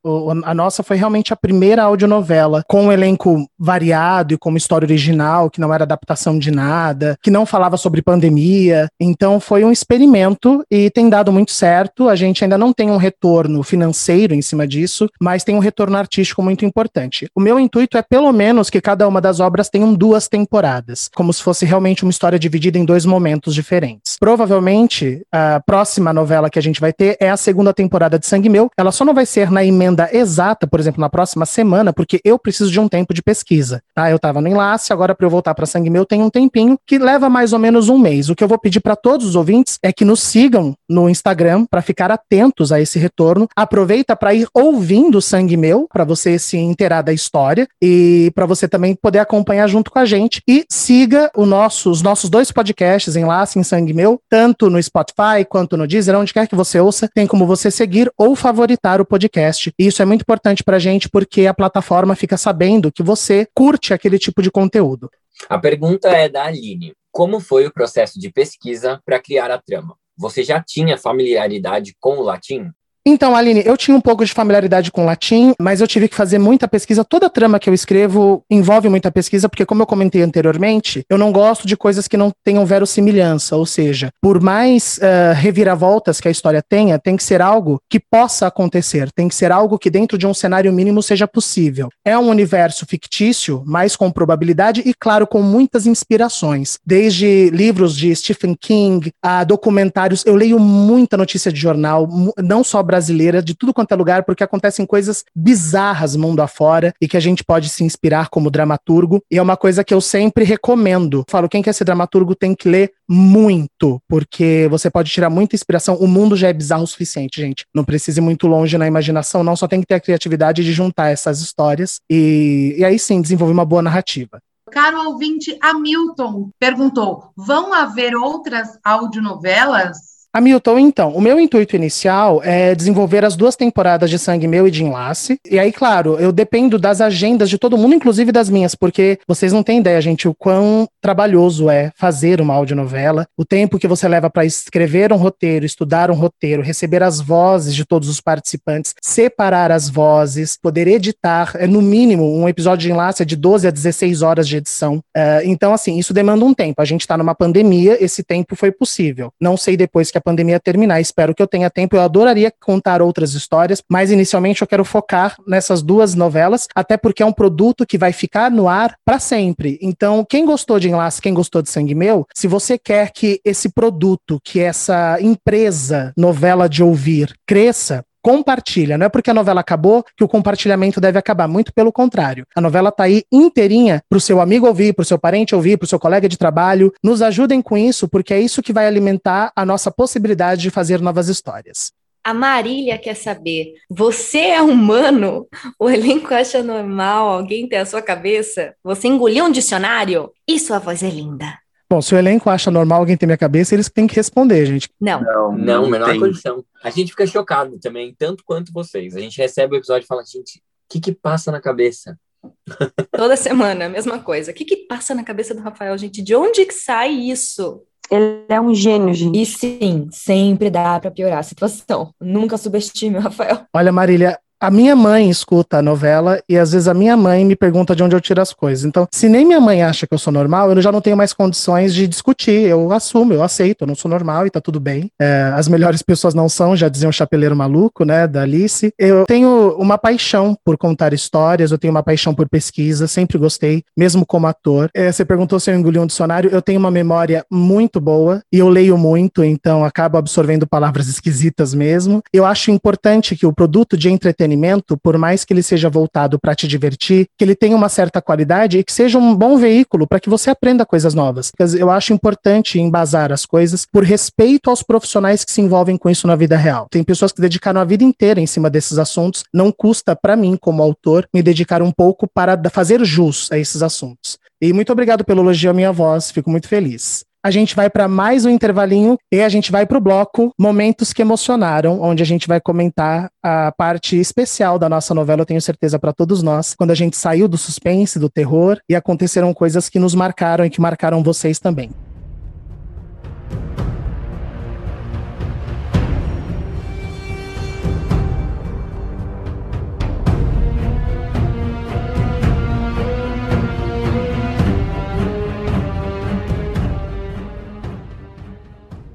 [0.44, 4.84] A nossa foi realmente a primeira audionovela com um elenco variado e com uma história
[4.84, 8.88] original, que não era adaptação de nada, que não falava sobre pandemia.
[8.98, 12.08] Então foi um experimento e tem dado muito certo.
[12.08, 15.96] A gente ainda não tem um retorno financeiro em cima disso, mas tem um retorno
[15.96, 17.28] artístico muito importante.
[17.34, 21.32] O meu intuito é, pelo menos, que cada uma das obras tenham duas temporadas, como
[21.32, 24.16] se fosse realmente uma história dividida em dois momentos diferentes.
[24.18, 28.48] Provavelmente, a próxima novela que a gente vai ter é a segunda temporada de Sangue
[28.48, 28.70] Meu.
[28.76, 32.38] Ela só não vai ser na emenda exata, por exemplo, na próxima semana, porque eu
[32.38, 33.82] preciso de um tempo de pesquisa.
[33.94, 34.10] Tá?
[34.10, 36.98] Eu estava no enlace, agora para eu voltar para Sangue Meu tem um tempinho que
[36.98, 38.28] leva mais ou menos um mês.
[38.28, 41.64] O que eu vou pedir para todos os ouvintes é que nos sigam no Instagram
[41.70, 43.48] para ficar atentos a esse retorno retorno.
[43.54, 48.68] Aproveita para ir ouvindo Sangue Meu, para você se inteirar da história e para você
[48.68, 50.42] também poder acompanhar junto com a gente.
[50.46, 55.76] E siga nosso, os nossos dois podcasts, Enlace em Sangue Meu, tanto no Spotify quanto
[55.76, 59.72] no Deezer, onde quer que você ouça, tem como você seguir ou favoritar o podcast.
[59.78, 63.46] E isso é muito importante para a gente porque a plataforma fica sabendo que você
[63.54, 65.10] curte aquele tipo de conteúdo.
[65.48, 66.92] A pergunta é da Aline.
[67.12, 69.96] Como foi o processo de pesquisa para criar a trama?
[70.16, 72.70] Você já tinha familiaridade com o latim?
[73.06, 76.38] Então, Aline, eu tinha um pouco de familiaridade com latim, mas eu tive que fazer
[76.38, 77.04] muita pesquisa.
[77.04, 81.16] Toda a trama que eu escrevo envolve muita pesquisa, porque, como eu comentei anteriormente, eu
[81.16, 83.56] não gosto de coisas que não tenham verossimilhança.
[83.56, 87.98] Ou seja, por mais uh, reviravoltas que a história tenha, tem que ser algo que
[87.98, 91.88] possa acontecer, tem que ser algo que, dentro de um cenário mínimo, seja possível.
[92.04, 96.78] É um universo fictício, mas com probabilidade e, claro, com muitas inspirações.
[96.86, 100.24] Desde livros de Stephen King a documentários.
[100.26, 104.42] Eu leio muita notícia de jornal, não só brasileira de tudo quanto é lugar, porque
[104.42, 109.22] acontecem coisas bizarras mundo afora e que a gente pode se inspirar como dramaturgo.
[109.30, 111.24] E é uma coisa que eu sempre recomendo.
[111.30, 115.94] Falo, quem quer ser dramaturgo tem que ler muito, porque você pode tirar muita inspiração.
[115.96, 117.64] O mundo já é bizarro o suficiente, gente.
[117.72, 119.54] Não precisa ir muito longe na imaginação, não.
[119.54, 123.52] Só tem que ter a criatividade de juntar essas histórias e, e aí sim desenvolver
[123.52, 124.40] uma boa narrativa.
[124.72, 130.09] Caro ouvinte, Hamilton perguntou: vão haver outras audionovelas?
[130.32, 134.70] Hamilton, então, o meu intuito inicial é desenvolver as duas temporadas de Sangue Meu e
[134.70, 135.40] de Enlace.
[135.50, 139.52] E aí, claro, eu dependo das agendas de todo mundo, inclusive das minhas, porque vocês
[139.52, 144.06] não têm ideia, gente, o quão trabalhoso é fazer uma audionovela, o tempo que você
[144.06, 148.94] leva para escrever um roteiro, estudar um roteiro, receber as vozes de todos os participantes,
[149.02, 153.66] separar as vozes, poder editar, é no mínimo um episódio de Enlace é de 12
[153.66, 154.98] a 16 horas de edição.
[155.16, 156.80] Uh, então, assim, isso demanda um tempo.
[156.80, 159.32] A gente está numa pandemia, esse tempo foi possível.
[159.40, 161.00] Não sei depois que a pandemia terminar.
[161.00, 161.96] Espero que eu tenha tempo.
[161.96, 167.22] Eu adoraria contar outras histórias, mas inicialmente eu quero focar nessas duas novelas, até porque
[167.22, 169.78] é um produto que vai ficar no ar para sempre.
[169.82, 173.68] Então, quem gostou de Enlace, quem gostou de Sangue Meu, se você quer que esse
[173.68, 178.96] produto, que essa empresa novela de ouvir cresça, compartilha.
[178.96, 181.48] Não é porque a novela acabou que o compartilhamento deve acabar.
[181.48, 182.44] Muito pelo contrário.
[182.54, 185.76] A novela tá aí inteirinha para o seu amigo ouvir, para o seu parente ouvir,
[185.76, 186.92] para o seu colega de trabalho.
[187.02, 191.00] Nos ajudem com isso, porque é isso que vai alimentar a nossa possibilidade de fazer
[191.00, 191.92] novas histórias.
[192.22, 195.48] A Marília quer saber: você é humano?
[195.78, 198.74] O elenco acha normal alguém ter a sua cabeça?
[198.84, 200.30] Você engoliu um dicionário?
[200.46, 201.58] E sua voz é linda.
[201.92, 204.88] Bom, se o elenco acha normal alguém ter minha cabeça, eles têm que responder, gente.
[205.00, 205.20] Não.
[205.20, 206.20] Não, não, menor tem.
[206.20, 206.64] condição.
[206.84, 209.16] A gente fica chocado também, tanto quanto vocês.
[209.16, 212.16] A gente recebe o episódio e fala, gente, o que que passa na cabeça?
[213.10, 214.52] Toda semana, a mesma coisa.
[214.52, 216.22] O que, que passa na cabeça do Rafael, gente?
[216.22, 217.82] De onde que sai isso?
[218.08, 219.40] Ele é um gênio, gente.
[219.40, 222.14] E sim, sempre dá pra piorar a situação.
[222.20, 223.66] Nunca subestime o Rafael.
[223.74, 227.56] Olha, Marília, a minha mãe escuta a novela e às vezes a minha mãe me
[227.56, 228.84] pergunta de onde eu tiro as coisas.
[228.84, 231.32] Então, se nem minha mãe acha que eu sou normal, eu já não tenho mais
[231.32, 232.68] condições de discutir.
[232.68, 235.10] Eu assumo, eu aceito, eu não sou normal e tá tudo bem.
[235.18, 238.92] É, as melhores pessoas não são, já dizia o Chapeleiro Maluco, né, da Alice.
[238.98, 243.82] Eu tenho uma paixão por contar histórias, eu tenho uma paixão por pesquisa, sempre gostei,
[243.96, 244.90] mesmo como ator.
[244.94, 248.58] É, você perguntou se eu engoli um dicionário, eu tenho uma memória muito boa e
[248.58, 252.22] eu leio muito, então acabo absorvendo palavras esquisitas mesmo.
[252.30, 254.49] Eu acho importante que o produto de entretenimento,
[254.96, 258.78] por mais que ele seja voltado para te divertir, que ele tenha uma certa qualidade
[258.78, 261.50] e que seja um bom veículo para que você aprenda coisas novas.
[261.78, 266.26] Eu acho importante embasar as coisas por respeito aos profissionais que se envolvem com isso
[266.26, 266.86] na vida real.
[266.90, 270.56] Tem pessoas que dedicaram a vida inteira em cima desses assuntos, não custa para mim,
[270.60, 274.38] como autor, me dedicar um pouco para fazer jus a esses assuntos.
[274.60, 277.24] E muito obrigado pelo elogio à minha voz, fico muito feliz.
[277.42, 281.10] A gente vai para mais um intervalinho e a gente vai para o bloco Momentos
[281.10, 285.60] que Emocionaram, onde a gente vai comentar a parte especial da nossa novela, eu tenho
[285.62, 289.88] certeza para todos nós, quando a gente saiu do suspense, do terror e aconteceram coisas
[289.88, 291.90] que nos marcaram e que marcaram vocês também.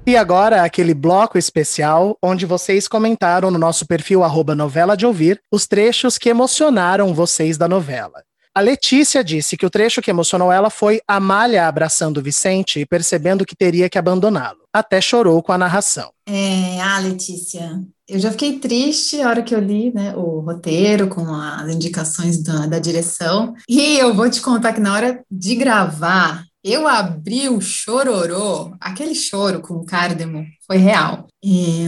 [0.08, 4.22] E agora, aquele bloco especial onde vocês comentaram no nosso perfil
[4.56, 8.24] novela de ouvir os trechos que emocionaram vocês da novela.
[8.54, 12.86] A Letícia disse que o trecho que emocionou ela foi Amália abraçando o Vicente e
[12.86, 14.60] percebendo que teria que abandoná-lo.
[14.72, 16.12] Até chorou com a narração.
[16.28, 21.08] É, ah, Letícia, eu já fiquei triste a hora que eu li né, o roteiro
[21.08, 23.56] com as indicações da, da direção.
[23.68, 29.14] E eu vou te contar que na hora de gravar, eu abri o chororô, aquele
[29.14, 31.28] choro com cárdemo, foi real.
[31.44, 31.86] E,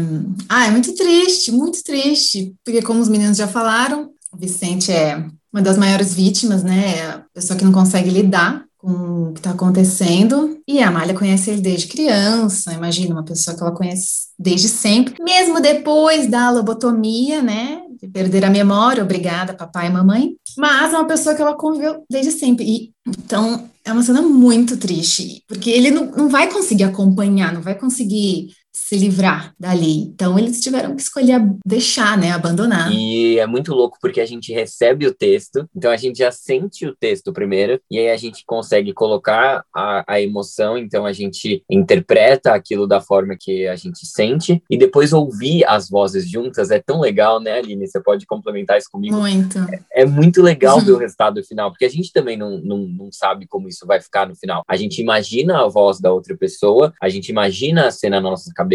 [0.47, 5.25] ah, é muito triste, muito triste, porque como os meninos já falaram, o Vicente é
[5.51, 6.97] uma das maiores vítimas, né?
[6.97, 10.59] É a pessoa que não consegue lidar com o que está acontecendo.
[10.67, 15.21] E a Amália conhece ele desde criança, imagina, uma pessoa que ela conhece desde sempre,
[15.23, 17.81] mesmo depois da lobotomia, né?
[17.99, 20.35] De perder a memória, obrigada, papai e mamãe.
[20.57, 22.65] Mas é uma pessoa que ela conviveu desde sempre.
[22.65, 27.61] E então é uma cena muito triste, porque ele não, não vai conseguir acompanhar, não
[27.61, 30.03] vai conseguir se livrar dali.
[30.03, 32.91] Então eles tiveram que escolher deixar, né, abandonar.
[32.91, 36.85] E é muito louco porque a gente recebe o texto, então a gente já sente
[36.85, 41.63] o texto primeiro, e aí a gente consegue colocar a, a emoção, então a gente
[41.69, 46.79] interpreta aquilo da forma que a gente sente, e depois ouvir as vozes juntas é
[46.79, 47.87] tão legal, né, Aline?
[47.87, 49.17] Você pode complementar isso comigo?
[49.17, 49.57] Muito.
[49.91, 53.47] É muito legal ver o resultado final, porque a gente também não, não, não sabe
[53.47, 54.63] como isso vai ficar no final.
[54.67, 58.51] A gente imagina a voz da outra pessoa, a gente imagina a cena na nossa
[58.53, 58.66] cabeça,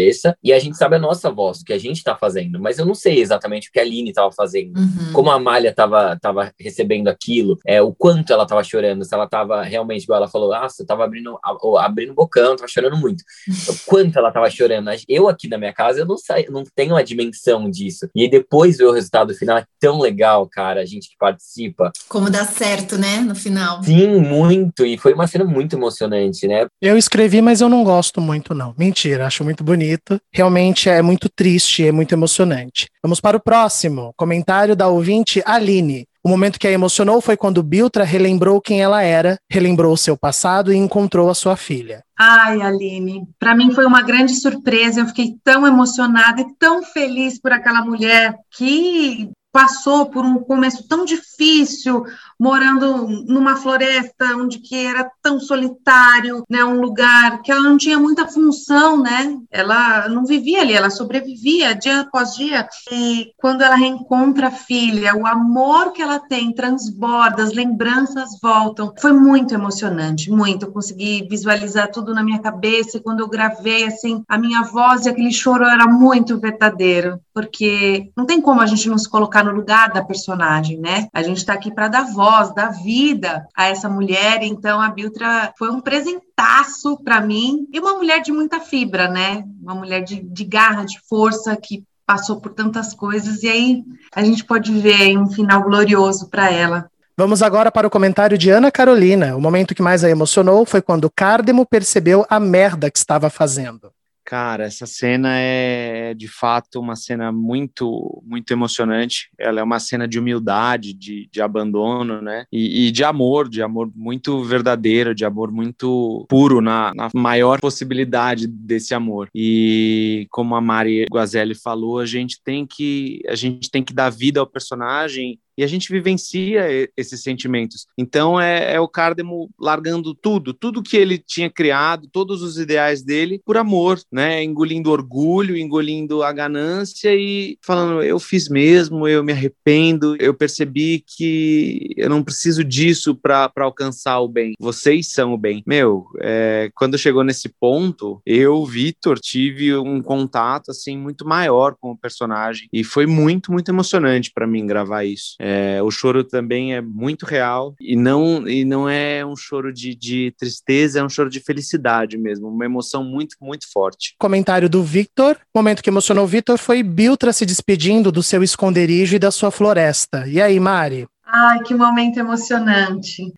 [0.43, 2.85] e a gente sabe a nossa voz, o que a gente está fazendo, mas eu
[2.85, 5.13] não sei exatamente o que a Aline estava fazendo, Uhum.
[5.13, 9.25] como a Amália estava tava recebendo aquilo, é, o quanto ela estava chorando, se ela
[9.25, 11.37] estava realmente, igual ela falou, ah, você estava abrindo,
[11.79, 13.23] abrindo o bocão, estava chorando muito.
[13.73, 14.89] O quanto ela estava chorando.
[15.07, 18.07] Eu aqui na minha casa, eu não, sei, não tenho a dimensão disso.
[18.15, 21.91] E depois ver o resultado final é tão legal, cara, a gente que participa.
[22.07, 23.81] Como dá certo, né, no final.
[23.83, 24.85] Sim, muito.
[24.85, 26.67] E foi uma cena muito emocionante, né?
[26.81, 28.73] Eu escrevi, mas eu não gosto muito, não.
[28.77, 29.82] Mentira, acho muito bonito.
[30.31, 32.87] Realmente é muito triste, é muito emocionante.
[33.01, 34.13] Vamos para o próximo.
[34.15, 36.07] Comentário da ouvinte Aline.
[36.25, 40.17] O momento que a emocionou foi quando Biltra relembrou quem ela era, relembrou o seu
[40.17, 42.01] passado e encontrou a sua filha.
[42.17, 45.01] Ai, Aline, para mim foi uma grande surpresa.
[45.01, 50.87] Eu fiquei tão emocionada e tão feliz por aquela mulher que passou por um começo
[50.87, 52.03] tão difícil,
[52.39, 57.99] morando numa floresta onde que era tão solitário, né, um lugar que ela não tinha
[57.99, 59.37] muita função, né?
[59.51, 62.67] Ela não vivia ali, ela sobrevivia dia após dia.
[62.91, 68.91] E quando ela reencontra a filha, o amor que ela tem transborda, as lembranças voltam.
[68.99, 70.65] Foi muito emocionante, muito.
[70.65, 75.05] Eu consegui visualizar tudo na minha cabeça e quando eu gravei assim, a minha voz
[75.05, 79.43] e aquele choro era muito verdadeiro, porque não tem como a gente não se colocar
[79.43, 81.07] no lugar da personagem, né?
[81.13, 85.53] A gente tá aqui para dar voz, dar vida a essa mulher, então a Biltra
[85.57, 89.43] foi um presentaço para mim e uma mulher de muita fibra, né?
[89.61, 94.23] Uma mulher de, de garra, de força que passou por tantas coisas, e aí a
[94.23, 96.89] gente pode ver um final glorioso para ela.
[97.15, 99.35] Vamos agora para o comentário de Ana Carolina.
[99.35, 103.92] O momento que mais a emocionou foi quando Cardemo percebeu a merda que estava fazendo.
[104.33, 109.29] Cara, essa cena é de fato uma cena muito, muito emocionante.
[109.37, 112.43] Ela é uma cena de humildade, de, de abandono, né?
[112.51, 117.61] E, e, de amor, de amor muito verdadeiro, de amor muito puro, na, na maior
[117.61, 119.29] possibilidade desse amor.
[119.35, 124.09] E como a Mari Guazelli falou, a gente tem que a gente tem que dar
[124.09, 127.87] vida ao personagem e a gente vivencia esses sentimentos.
[127.97, 133.03] Então é, é, o Cardemo largando tudo, tudo que ele tinha criado, todos os ideais
[133.03, 134.43] dele, por amor, né?
[134.43, 141.03] Engolindo orgulho, engolindo a ganância e falando: eu fiz mesmo, eu me arrependo, eu percebi
[141.05, 144.53] que eu não preciso disso para alcançar o bem.
[144.59, 145.63] Vocês são o bem.
[145.65, 151.91] Meu, é, quando chegou nesse ponto, eu, Vitor, tive um contato assim muito maior com
[151.91, 155.35] o personagem e foi muito, muito emocionante para mim gravar isso.
[155.45, 159.93] É, o choro também é muito real e não, e não é um choro de,
[159.93, 164.15] de tristeza, é um choro de felicidade mesmo, uma emoção muito, muito forte.
[164.17, 165.35] Comentário do Victor.
[165.53, 169.31] O momento que emocionou o Victor foi Biltra se despedindo do seu esconderijo e da
[169.31, 170.25] sua floresta.
[170.27, 171.07] E aí, Mari?
[171.35, 173.33] Ai, que momento emocionante.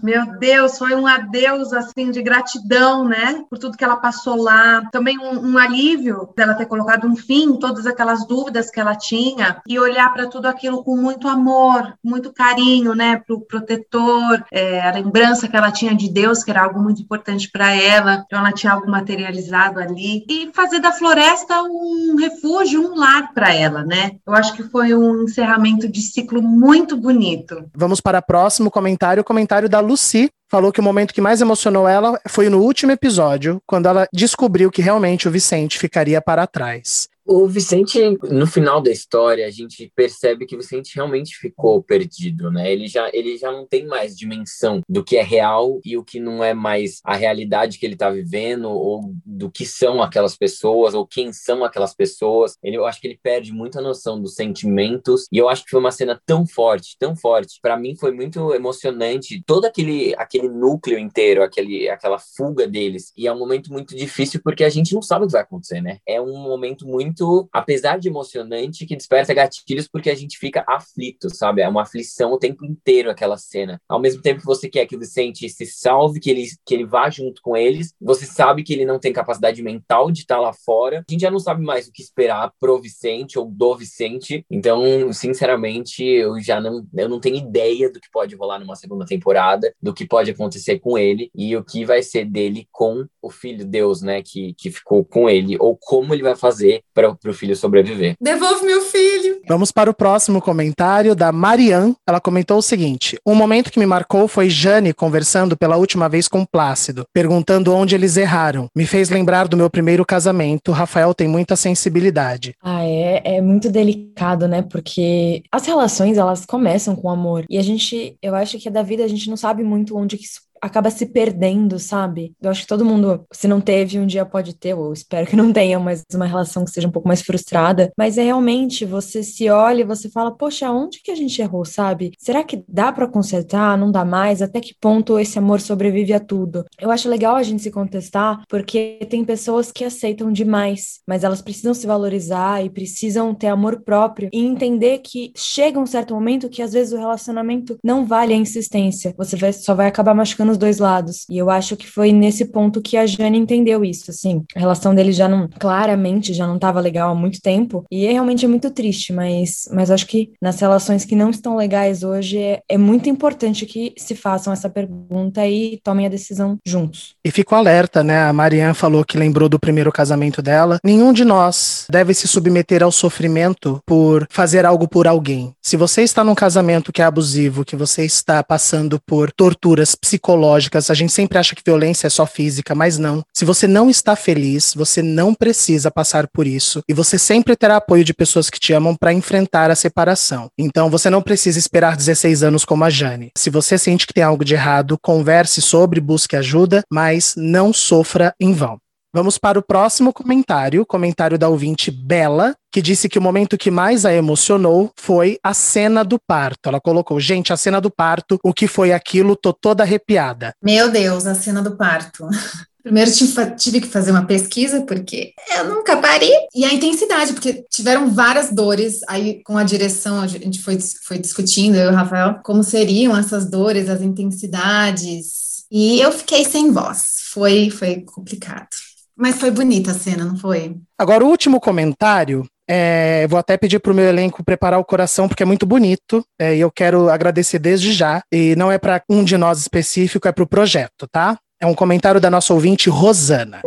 [0.00, 3.44] Meu Deus, foi um adeus assim de gratidão, né?
[3.50, 4.88] Por tudo que ela passou lá.
[4.92, 8.94] Também um, um alívio dela ter colocado um fim em todas aquelas dúvidas que ela
[8.94, 13.16] tinha e olhar para tudo aquilo com muito amor, muito carinho, né?
[13.16, 17.02] Para o protetor, é, a lembrança que ela tinha de Deus, que era algo muito
[17.02, 18.22] importante para ela.
[18.24, 23.52] Então ela tinha algo materializado ali e fazer da floresta um refúgio, um lar para
[23.52, 24.12] ela, né?
[24.24, 27.70] Eu acho que foi um encerramento de ciclo muito bonito bonito.
[27.74, 30.30] Vamos para o próximo comentário, o comentário da Lucy.
[30.48, 34.70] Falou que o momento que mais emocionou ela foi no último episódio, quando ela descobriu
[34.70, 37.08] que realmente o Vicente ficaria para trás.
[37.28, 37.98] O Vicente,
[38.30, 42.72] no final da história, a gente percebe que o Vicente realmente ficou perdido, né?
[42.72, 46.20] Ele já, ele já não tem mais dimensão do que é real e o que
[46.20, 50.94] não é mais a realidade que ele está vivendo, ou do que são aquelas pessoas,
[50.94, 52.56] ou quem são aquelas pessoas.
[52.62, 55.80] Ele, eu acho que ele perde muita noção dos sentimentos, e eu acho que foi
[55.80, 57.58] uma cena tão forte, tão forte.
[57.60, 63.12] Para mim foi muito emocionante, todo aquele, aquele núcleo inteiro, aquele, aquela fuga deles.
[63.16, 65.80] E é um momento muito difícil porque a gente não sabe o que vai acontecer,
[65.80, 65.98] né?
[66.06, 70.64] É um momento muito muito, apesar de emocionante, que desperta gatilhos porque a gente fica
[70.68, 71.62] aflito, sabe?
[71.62, 73.80] É uma aflição o tempo inteiro aquela cena.
[73.88, 76.84] Ao mesmo tempo que você quer que o Vicente se salve, que ele, que ele
[76.84, 80.52] vá junto com eles, você sabe que ele não tem capacidade mental de estar lá
[80.52, 81.04] fora.
[81.08, 84.44] A gente já não sabe mais o que esperar pro Vicente ou do Vicente.
[84.50, 89.06] Então, sinceramente, eu já não, eu não tenho ideia do que pode rolar numa segunda
[89.06, 93.30] temporada, do que pode acontecer com ele e o que vai ser dele com o
[93.30, 97.30] filho Deus, né, que, que ficou com ele, ou como ele vai fazer para para
[97.30, 98.14] o filho sobreviver.
[98.20, 99.40] Devolve meu filho!
[99.48, 101.94] Vamos para o próximo comentário da Marianne.
[102.06, 106.26] Ela comentou o seguinte: Um momento que me marcou foi Jane conversando pela última vez
[106.26, 108.68] com Plácido, perguntando onde eles erraram.
[108.74, 110.72] Me fez lembrar do meu primeiro casamento.
[110.72, 112.54] Rafael tem muita sensibilidade.
[112.62, 114.62] Ah, é, é muito delicado, né?
[114.62, 117.44] Porque as relações elas começam com amor.
[117.48, 120.24] E a gente, eu acho que da vida a gente não sabe muito onde que
[120.24, 122.34] isso acaba se perdendo, sabe?
[122.40, 125.36] Eu acho que todo mundo, se não teve, um dia pode ter, ou espero que
[125.36, 127.92] não tenha, mas uma relação que seja um pouco mais frustrada.
[127.96, 131.64] Mas é realmente você se olha e você fala, poxa, onde que a gente errou,
[131.64, 132.12] sabe?
[132.18, 133.76] Será que dá para consertar?
[133.78, 134.42] Não dá mais?
[134.42, 136.64] Até que ponto esse amor sobrevive a tudo?
[136.80, 141.42] Eu acho legal a gente se contestar, porque tem pessoas que aceitam demais, mas elas
[141.42, 146.48] precisam se valorizar e precisam ter amor próprio e entender que chega um certo momento
[146.48, 149.14] que às vezes o relacionamento não vale a insistência.
[149.16, 151.26] Você só vai acabar machucando nos dois lados.
[151.28, 154.44] E eu acho que foi nesse ponto que a Jane entendeu isso, assim.
[154.54, 157.84] A relação deles já não, claramente, já não estava legal há muito tempo.
[157.90, 161.56] E é realmente é muito triste, mas, mas acho que nas relações que não estão
[161.56, 166.56] legais hoje, é, é muito importante que se façam essa pergunta e tomem a decisão
[166.64, 167.14] juntos.
[167.24, 168.22] E fico alerta, né?
[168.24, 170.78] A Marianne falou que lembrou do primeiro casamento dela.
[170.84, 175.52] Nenhum de nós deve se submeter ao sofrimento por fazer algo por alguém.
[175.62, 180.35] Se você está num casamento que é abusivo, que você está passando por torturas psicológicas,
[180.36, 180.90] psicológicas.
[180.90, 183.22] A gente sempre acha que violência é só física, mas não.
[183.34, 186.80] Se você não está feliz, você não precisa passar por isso.
[186.88, 190.48] E você sempre terá apoio de pessoas que te amam para enfrentar a separação.
[190.58, 193.30] Então você não precisa esperar 16 anos como a Jane.
[193.36, 198.32] Se você sente que tem algo de errado, converse sobre, busque ajuda, mas não sofra
[198.40, 198.78] em vão.
[199.16, 203.70] Vamos para o próximo comentário, comentário da ouvinte Bela, que disse que o momento que
[203.70, 206.68] mais a emocionou foi a cena do parto.
[206.68, 209.34] Ela colocou, gente, a cena do parto, o que foi aquilo?
[209.34, 210.52] Tô toda arrepiada.
[210.62, 212.28] Meu Deus, a cena do parto.
[212.84, 213.10] Primeiro
[213.56, 216.34] tive que fazer uma pesquisa, porque eu nunca parei.
[216.54, 219.00] E a intensidade, porque tiveram várias dores.
[219.08, 223.16] Aí, com a direção, a gente foi, foi discutindo, eu e o Rafael, como seriam
[223.16, 225.64] essas dores, as intensidades.
[225.70, 227.30] E eu fiquei sem voz.
[227.32, 228.68] Foi, foi complicado.
[229.16, 230.76] Mas foi bonita a cena, não foi?
[230.98, 235.28] Agora, o último comentário é, vou até pedir para o meu elenco preparar o coração,
[235.28, 238.22] porque é muito bonito, é, e eu quero agradecer desde já.
[238.30, 241.38] E não é para um de nós específico, é para o projeto, tá?
[241.60, 243.62] É um comentário da nossa ouvinte Rosana.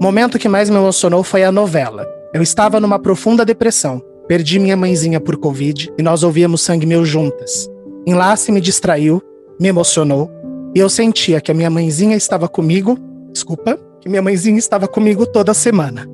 [0.00, 2.06] Momento que mais me emocionou foi a novela.
[2.32, 4.00] Eu estava numa profunda depressão.
[4.28, 7.68] Perdi minha mãezinha por Covid e nós ouvíamos Sangue Meu juntas.
[8.06, 9.20] Enlace me distraiu,
[9.60, 10.30] me emocionou,
[10.74, 12.98] e eu sentia que a minha mãezinha estava comigo,
[13.30, 16.08] desculpa, que minha mãezinha estava comigo toda semana.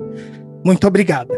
[0.63, 1.33] Muito obrigada.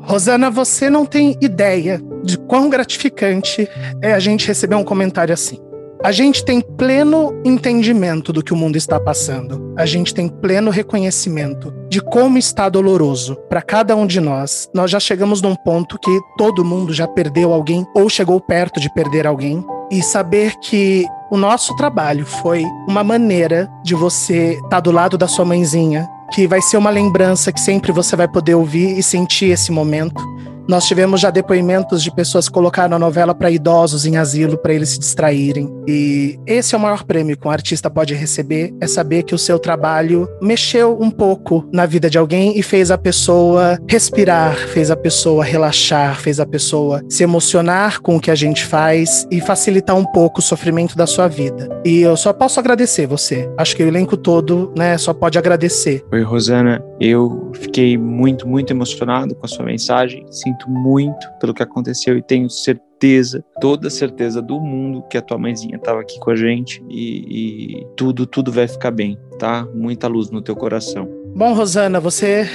[0.00, 3.68] Rosana, você não tem ideia de quão gratificante
[4.02, 5.58] é a gente receber um comentário assim.
[6.04, 9.72] A gente tem pleno entendimento do que o mundo está passando.
[9.76, 14.68] A gente tem pleno reconhecimento de como está doloroso para cada um de nós.
[14.74, 18.92] Nós já chegamos num ponto que todo mundo já perdeu alguém ou chegou perto de
[18.92, 19.64] perder alguém.
[19.92, 25.18] E saber que o nosso trabalho foi uma maneira de você estar tá do lado
[25.18, 29.02] da sua mãezinha, que vai ser uma lembrança que sempre você vai poder ouvir e
[29.02, 30.31] sentir esse momento.
[30.68, 34.72] Nós tivemos já depoimentos de pessoas que colocaram a novela para idosos em asilo para
[34.72, 35.68] eles se distraírem.
[35.86, 39.38] E esse é o maior prêmio que um artista pode receber, é saber que o
[39.38, 44.90] seu trabalho mexeu um pouco na vida de alguém e fez a pessoa respirar, fez
[44.90, 49.40] a pessoa relaxar, fez a pessoa se emocionar com o que a gente faz e
[49.40, 51.68] facilitar um pouco o sofrimento da sua vida.
[51.84, 53.50] E eu só posso agradecer você.
[53.58, 56.04] Acho que o elenco todo, né, só pode agradecer.
[56.12, 56.82] Oi, Rosana.
[57.00, 60.24] Eu fiquei muito, muito emocionado com a sua mensagem.
[60.30, 65.22] Sim, sinto muito pelo que aconteceu e tenho certeza, toda certeza do mundo que a
[65.22, 69.66] tua mãezinha estava aqui com a gente e, e tudo, tudo vai ficar bem, tá?
[69.74, 71.08] Muita luz no teu coração.
[71.34, 72.46] Bom, Rosana, você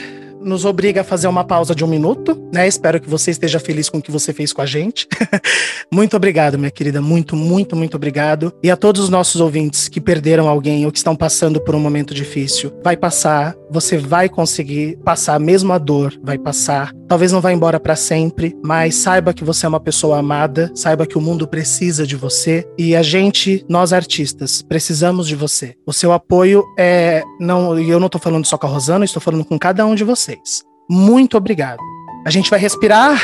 [0.42, 2.68] nos obriga a fazer uma pausa de um minuto, né?
[2.68, 5.08] Espero que você esteja feliz com o que você fez com a gente.
[5.92, 7.02] muito obrigado, minha querida.
[7.02, 8.54] Muito, muito, muito obrigado.
[8.64, 11.80] E a todos os nossos ouvintes que perderam alguém ou que estão passando por um
[11.80, 16.94] momento difícil, vai passar, você vai conseguir passar, mesmo a dor vai passar.
[17.08, 21.06] Talvez não vá embora para sempre, mas saiba que você é uma pessoa amada, saiba
[21.06, 25.76] que o mundo precisa de você e a gente, nós artistas, precisamos de você.
[25.86, 29.22] O seu apoio é não, e eu não tô falando só com a Rosana, estou
[29.22, 30.64] falando com cada um de vocês vocês.
[30.90, 31.80] Muito obrigado.
[32.26, 33.22] A gente vai respirar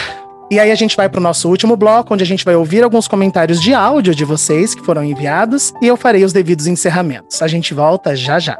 [0.49, 2.83] e aí a gente vai para o nosso último bloco, onde a gente vai ouvir
[2.83, 7.41] alguns comentários de áudio de vocês que foram enviados e eu farei os devidos encerramentos.
[7.41, 8.57] A gente volta já já.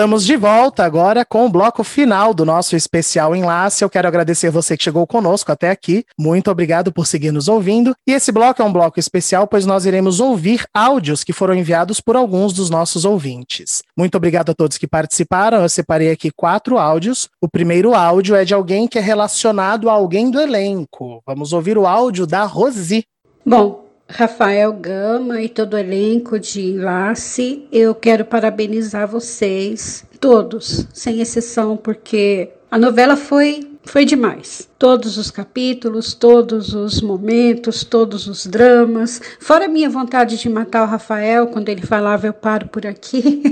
[0.00, 3.84] Estamos de volta agora com o bloco final do nosso especial Enlace.
[3.84, 6.06] Eu quero agradecer você que chegou conosco até aqui.
[6.18, 7.94] Muito obrigado por seguir nos ouvindo.
[8.06, 12.00] E esse bloco é um bloco especial, pois nós iremos ouvir áudios que foram enviados
[12.00, 13.82] por alguns dos nossos ouvintes.
[13.94, 15.60] Muito obrigado a todos que participaram.
[15.60, 17.28] Eu separei aqui quatro áudios.
[17.38, 21.22] O primeiro áudio é de alguém que é relacionado a alguém do elenco.
[21.26, 23.04] Vamos ouvir o áudio da Rosi.
[23.44, 31.20] Bom, Rafael Gama e todo o elenco de Enlace, eu quero parabenizar vocês, todos, sem
[31.20, 34.68] exceção, porque a novela foi foi demais.
[34.78, 39.20] Todos os capítulos, todos os momentos, todos os dramas.
[39.40, 43.42] Fora a minha vontade de matar o Rafael quando ele falava eu paro por aqui.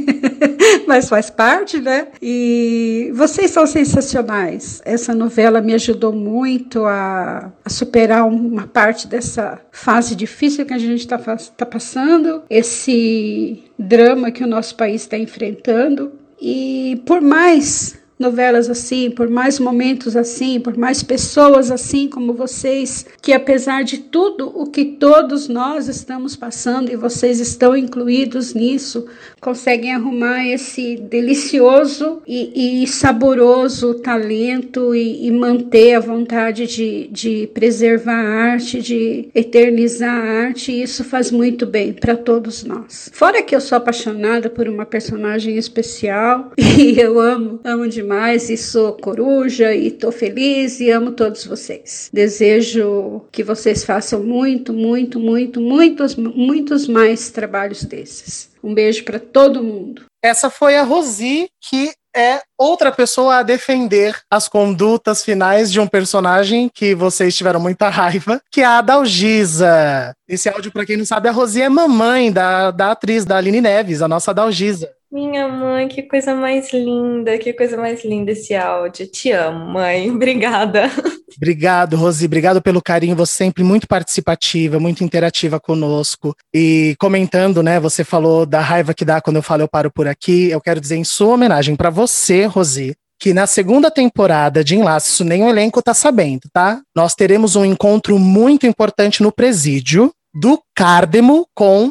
[0.86, 2.08] Mas faz parte, né?
[2.20, 4.80] E vocês são sensacionais.
[4.84, 10.78] Essa novela me ajudou muito a, a superar uma parte dessa fase difícil que a
[10.78, 16.12] gente está tá passando, esse drama que o nosso país está enfrentando.
[16.40, 23.06] E por mais novelas assim, por mais momentos assim, por mais pessoas assim como vocês,
[23.22, 29.06] que apesar de tudo o que todos nós estamos passando e vocês estão incluídos nisso,
[29.40, 37.48] conseguem arrumar esse delicioso e, e saboroso talento e, e, manter a vontade de, de
[37.54, 43.10] preservar a arte, de eternizar a arte, e isso faz muito bem para todos nós.
[43.12, 48.48] Fora que eu sou apaixonada por uma personagem especial e eu amo, amo demais demais
[48.48, 52.08] e sou coruja e tô feliz e amo todos vocês.
[52.10, 58.50] Desejo que vocês façam muito, muito, muito, muitos, muitos mais trabalhos desses.
[58.64, 60.06] Um beijo para todo mundo.
[60.24, 65.86] Essa foi a Rosi que é outra pessoa a defender as condutas finais de um
[65.86, 70.14] personagem que vocês tiveram muita raiva, que é a Dalgisa.
[70.26, 73.60] Esse áudio, para quem não sabe, a Rosi é mamãe da, da atriz, da Aline
[73.60, 74.90] Neves, a nossa Dalgisa.
[75.10, 79.06] Minha mãe, que coisa mais linda, que coisa mais linda esse áudio.
[79.06, 80.10] Te amo, mãe.
[80.12, 80.90] Obrigada.
[81.34, 82.26] Obrigado, Rosi.
[82.26, 83.16] Obrigado pelo carinho.
[83.16, 86.36] Você sempre muito participativa, muito interativa conosco.
[86.52, 87.80] E comentando, né?
[87.80, 90.50] Você falou da raiva que dá quando eu falo eu paro por aqui.
[90.50, 95.10] Eu quero dizer em sua homenagem para você, Rosi, que na segunda temporada de Enlace,
[95.10, 96.82] isso nem o elenco tá sabendo, tá?
[96.94, 101.90] Nós teremos um encontro muito importante no presídio do Cardemo com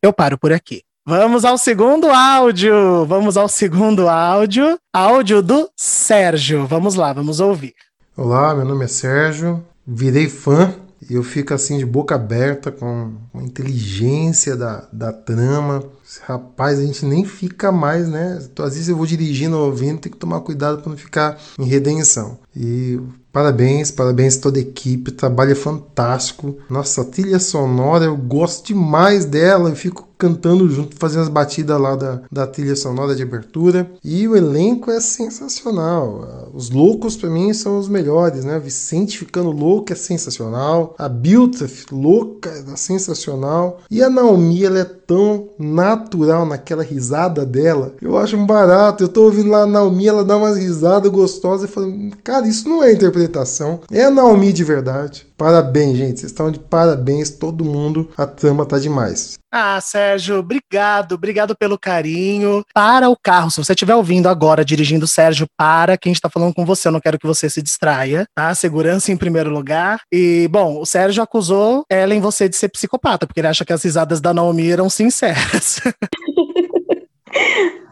[0.00, 0.85] Eu Paro Por Aqui.
[1.08, 3.06] Vamos ao segundo áudio.
[3.06, 4.76] Vamos ao segundo áudio.
[4.92, 6.66] Áudio do Sérgio.
[6.66, 7.74] Vamos lá, vamos ouvir.
[8.16, 9.64] Olá, meu nome é Sérgio.
[9.86, 10.74] Virei fã
[11.08, 15.84] e eu fico assim de boca aberta com a inteligência da, da trama.
[16.22, 18.38] Rapaz, a gente nem fica mais, né?
[18.58, 22.36] Às vezes eu vou dirigindo, ouvindo, tem que tomar cuidado para não ficar em redenção.
[22.54, 22.98] E
[23.36, 26.56] Parabéns, parabéns toda a equipe, trabalho é fantástico.
[26.70, 31.78] Nossa, a trilha sonora, eu gosto demais dela, eu fico cantando junto, fazendo as batidas
[31.78, 33.90] lá da, da trilha sonora de abertura.
[34.02, 36.50] E o elenco é sensacional.
[36.54, 38.58] Os loucos, para mim, são os melhores, né?
[38.58, 40.94] Vicente ficando louco é sensacional.
[40.98, 43.80] A Bilta louca é sensacional.
[43.90, 47.92] E a Naomi, ela é tão natural naquela risada dela.
[48.00, 49.04] Eu acho um barato.
[49.04, 52.66] Eu tô ouvindo lá a Naomi, ela dá umas risadas gostosas e falando, cara, isso
[52.66, 53.80] não é interpretação interpretação.
[53.90, 55.26] É a Naomi de verdade.
[55.36, 56.20] Parabéns, gente.
[56.20, 58.10] Vocês estão de parabéns, todo mundo.
[58.16, 59.38] A trama tá demais.
[59.52, 62.64] Ah, Sérgio, obrigado, obrigado pelo carinho.
[62.74, 66.64] Para o carro, se você estiver ouvindo agora, dirigindo, Sérgio, para quem está falando com
[66.64, 66.88] você.
[66.88, 68.54] Eu não quero que você se distraia, tá?
[68.54, 70.00] Segurança em primeiro lugar.
[70.12, 73.72] E, bom, o Sérgio acusou ela em você de ser psicopata, porque ele acha que
[73.72, 75.80] as risadas da Naomi eram sinceras.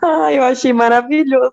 [0.07, 1.53] Ah, eu achei maravilhoso.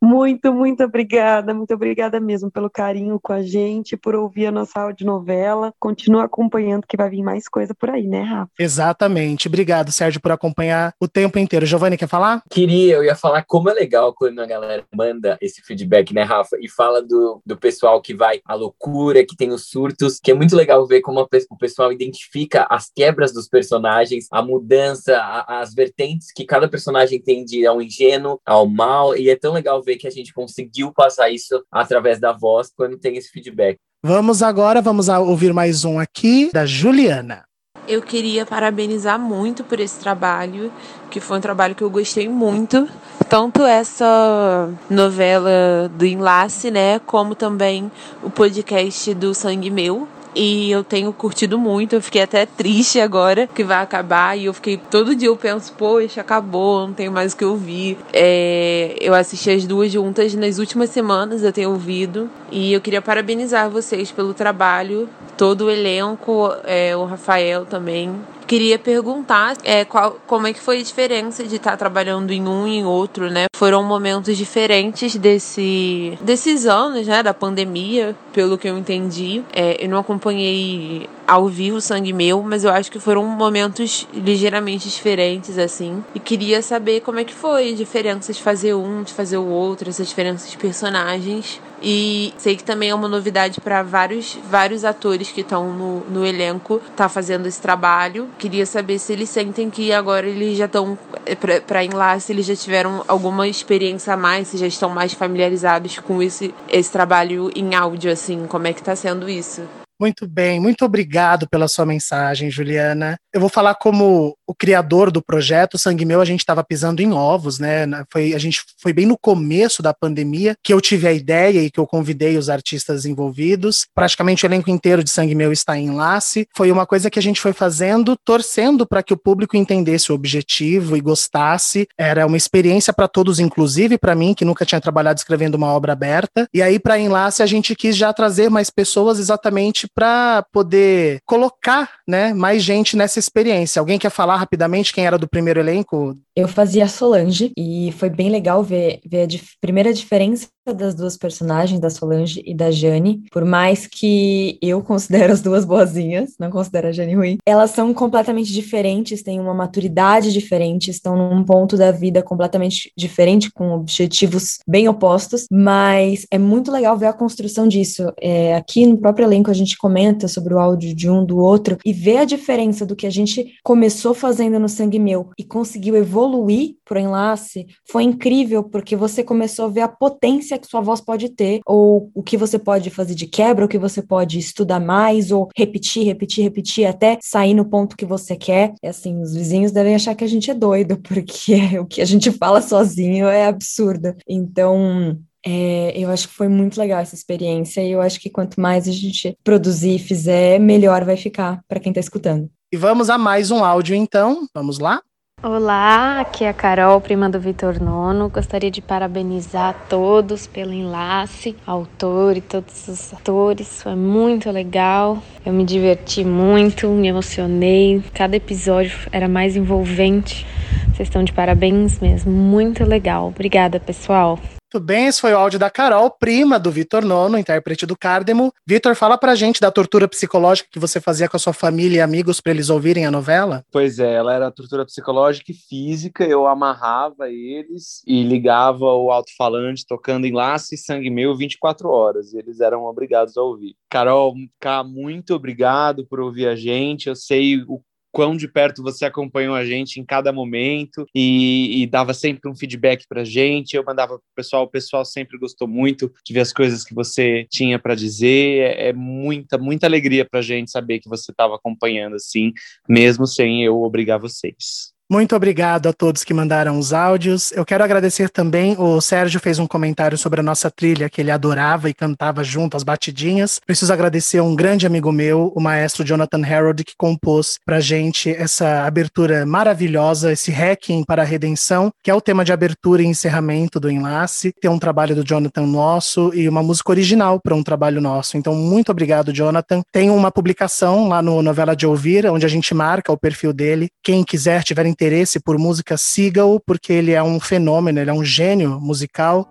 [0.00, 4.80] Muito, muito obrigada, muito obrigada mesmo pelo carinho com a gente, por ouvir a nossa
[4.80, 5.72] audionovela.
[5.78, 8.50] Continua acompanhando que vai vir mais coisa por aí, né, Rafa?
[8.58, 9.48] Exatamente.
[9.48, 11.66] Obrigado, Sérgio, por acompanhar o tempo inteiro.
[11.66, 12.42] Giovanni, quer falar?
[12.48, 16.56] Queria, eu ia falar como é legal quando a galera manda esse feedback, né, Rafa?
[16.60, 20.34] E fala do, do pessoal que vai à loucura, que tem os surtos, que é
[20.34, 25.60] muito legal ver como a, o pessoal identifica as quebras dos personagens, a mudança, a,
[25.60, 29.82] as vertentes que cada personagem tem de ao ingênuo, ao mal, e é tão legal
[29.82, 33.78] ver que a gente conseguiu passar isso através da voz quando tem esse feedback.
[34.02, 37.44] Vamos agora, vamos ouvir mais um aqui da Juliana.
[37.86, 40.70] Eu queria parabenizar muito por esse trabalho,
[41.10, 42.88] que foi um trabalho que eu gostei muito.
[43.28, 47.90] Tanto essa novela do Enlace, né, como também
[48.22, 50.06] o podcast do Sangue Meu,
[50.38, 51.94] e eu tenho curtido muito.
[51.94, 55.72] Eu fiquei até triste agora que vai acabar e eu fiquei todo dia eu penso,
[55.72, 57.98] poxa, acabou, não tenho mais o que ouvir.
[58.12, 63.02] É, eu assisti as duas juntas nas últimas semanas, eu tenho ouvido e eu queria
[63.02, 68.14] parabenizar vocês pelo trabalho, todo o elenco, é, o Rafael também.
[68.48, 72.48] Queria perguntar é, qual, como é que foi a diferença de estar tá trabalhando em
[72.48, 73.44] um e em outro, né?
[73.54, 77.22] Foram momentos diferentes desse, desses anos, né?
[77.22, 79.44] Da pandemia, pelo que eu entendi.
[79.52, 84.88] É, eu não acompanhei ao vivo Sangue Meu, mas eu acho que foram momentos ligeiramente
[84.88, 86.02] diferentes, assim.
[86.14, 89.90] E queria saber como é que foi, diferenças de fazer um, de fazer o outro,
[89.90, 91.60] essas diferenças de personagens.
[91.82, 96.26] E sei que também é uma novidade para vários, vários atores que estão no, no
[96.26, 98.28] elenco tá fazendo esse trabalho.
[98.38, 102.56] Queria saber se eles sentem que agora eles já estão é, para se eles já
[102.56, 107.74] tiveram alguma experiência a mais, se já estão mais familiarizados com esse, esse trabalho em
[107.74, 109.62] áudio, assim, como é que tá sendo isso?
[110.00, 113.18] Muito bem, muito obrigado pela sua mensagem, Juliana.
[113.34, 117.12] Eu vou falar como o criador do projeto Sangue Meu, a gente estava pisando em
[117.12, 117.84] ovos, né?
[118.08, 121.70] Foi, a gente foi bem no começo da pandemia que eu tive a ideia e
[121.70, 123.86] que eu convidei os artistas envolvidos.
[123.92, 126.46] Praticamente o elenco inteiro de Sangue Meu está em enlace.
[126.56, 130.14] Foi uma coisa que a gente foi fazendo, torcendo para que o público entendesse o
[130.14, 131.88] objetivo e gostasse.
[131.98, 135.92] Era uma experiência para todos, inclusive para mim, que nunca tinha trabalhado escrevendo uma obra
[135.92, 136.48] aberta.
[136.54, 141.90] E aí, para Enlace, a gente quis já trazer mais pessoas exatamente para poder colocar
[142.06, 143.80] né, mais gente nessa experiência.
[143.80, 146.16] Alguém quer falar rapidamente quem era do primeiro elenco?
[146.34, 151.16] Eu fazia Solange e foi bem legal ver, ver a dif primeira diferença das duas
[151.16, 156.50] personagens, da Solange e da Jane, por mais que eu considero as duas boazinhas, não
[156.50, 161.76] considero a Jane ruim, elas são completamente diferentes, têm uma maturidade diferente, estão num ponto
[161.76, 167.66] da vida completamente diferente, com objetivos bem opostos, mas é muito legal ver a construção
[167.66, 168.12] disso.
[168.20, 171.78] É, aqui no próprio elenco a gente comenta sobre o áudio de um do outro
[171.84, 175.96] e ver a diferença do que a gente começou fazendo no Sangue Meu e conseguiu
[175.96, 181.00] evoluir pro enlace foi incrível, porque você começou a ver a potência que sua voz
[181.00, 184.80] pode ter, ou o que você pode fazer de quebra, o que você pode estudar
[184.80, 188.74] mais, ou repetir, repetir, repetir, até sair no ponto que você quer.
[188.84, 192.30] Assim, os vizinhos devem achar que a gente é doido, porque o que a gente
[192.30, 194.14] fala sozinho é absurdo.
[194.28, 198.60] Então, é, eu acho que foi muito legal essa experiência e eu acho que quanto
[198.60, 202.50] mais a gente produzir e fizer, melhor vai ficar para quem está escutando.
[202.70, 204.46] E vamos a mais um áudio então.
[204.54, 205.00] Vamos lá?
[205.40, 208.28] Olá, aqui é a Carol, prima do Vitor Nono.
[208.28, 213.80] Gostaria de parabenizar todos pelo enlace, autor e todos os atores.
[213.80, 215.22] Foi muito legal.
[215.46, 218.02] Eu me diverti muito, me emocionei.
[218.12, 220.44] Cada episódio era mais envolvente.
[220.92, 222.32] Vocês estão de parabéns mesmo.
[222.32, 223.28] Muito legal.
[223.28, 224.40] Obrigada, pessoal.
[224.70, 228.52] Tudo bem, esse foi o áudio da Carol, prima do Vitor Nono, intérprete do Cardemo.
[228.66, 232.00] Vitor, fala pra gente da tortura psicológica que você fazia com a sua família e
[232.02, 233.64] amigos para eles ouvirem a novela.
[233.72, 239.86] Pois é, ela era tortura psicológica e física, eu amarrava eles e ligava o alto-falante
[239.88, 243.74] tocando Enlace e Sangue Meu 24 horas, e eles eram obrigados a ouvir.
[243.88, 247.80] Carol, cá, muito obrigado por ouvir a gente, eu sei o
[248.12, 252.54] quão de perto você acompanhou a gente em cada momento e, e dava sempre um
[252.54, 253.74] feedback para gente.
[253.74, 256.94] Eu mandava para o pessoal, o pessoal sempre gostou muito de ver as coisas que
[256.94, 258.60] você tinha para dizer.
[258.60, 262.52] É, é, muita, muita alegria para gente saber que você estava acompanhando assim,
[262.88, 264.97] mesmo sem eu obrigar vocês.
[265.10, 267.50] Muito obrigado a todos que mandaram os áudios.
[267.52, 268.76] Eu quero agradecer também.
[268.78, 272.76] O Sérgio fez um comentário sobre a nossa trilha, que ele adorava e cantava junto
[272.76, 273.58] as batidinhas.
[273.64, 278.28] Preciso agradecer a um grande amigo meu, o maestro Jonathan Harold, que compôs pra gente
[278.28, 283.06] essa abertura maravilhosa, esse hacking para a redenção, que é o tema de abertura e
[283.06, 284.52] encerramento do enlace.
[284.60, 288.36] Tem um trabalho do Jonathan nosso e uma música original para um trabalho nosso.
[288.36, 289.80] Então, muito obrigado, Jonathan.
[289.90, 293.88] Tem uma publicação lá no Novela de Ouvir, onde a gente marca o perfil dele.
[294.04, 298.24] Quem quiser, tiver interesse por música, siga-o, porque ele é um fenômeno, ele é um
[298.24, 299.48] gênio musical.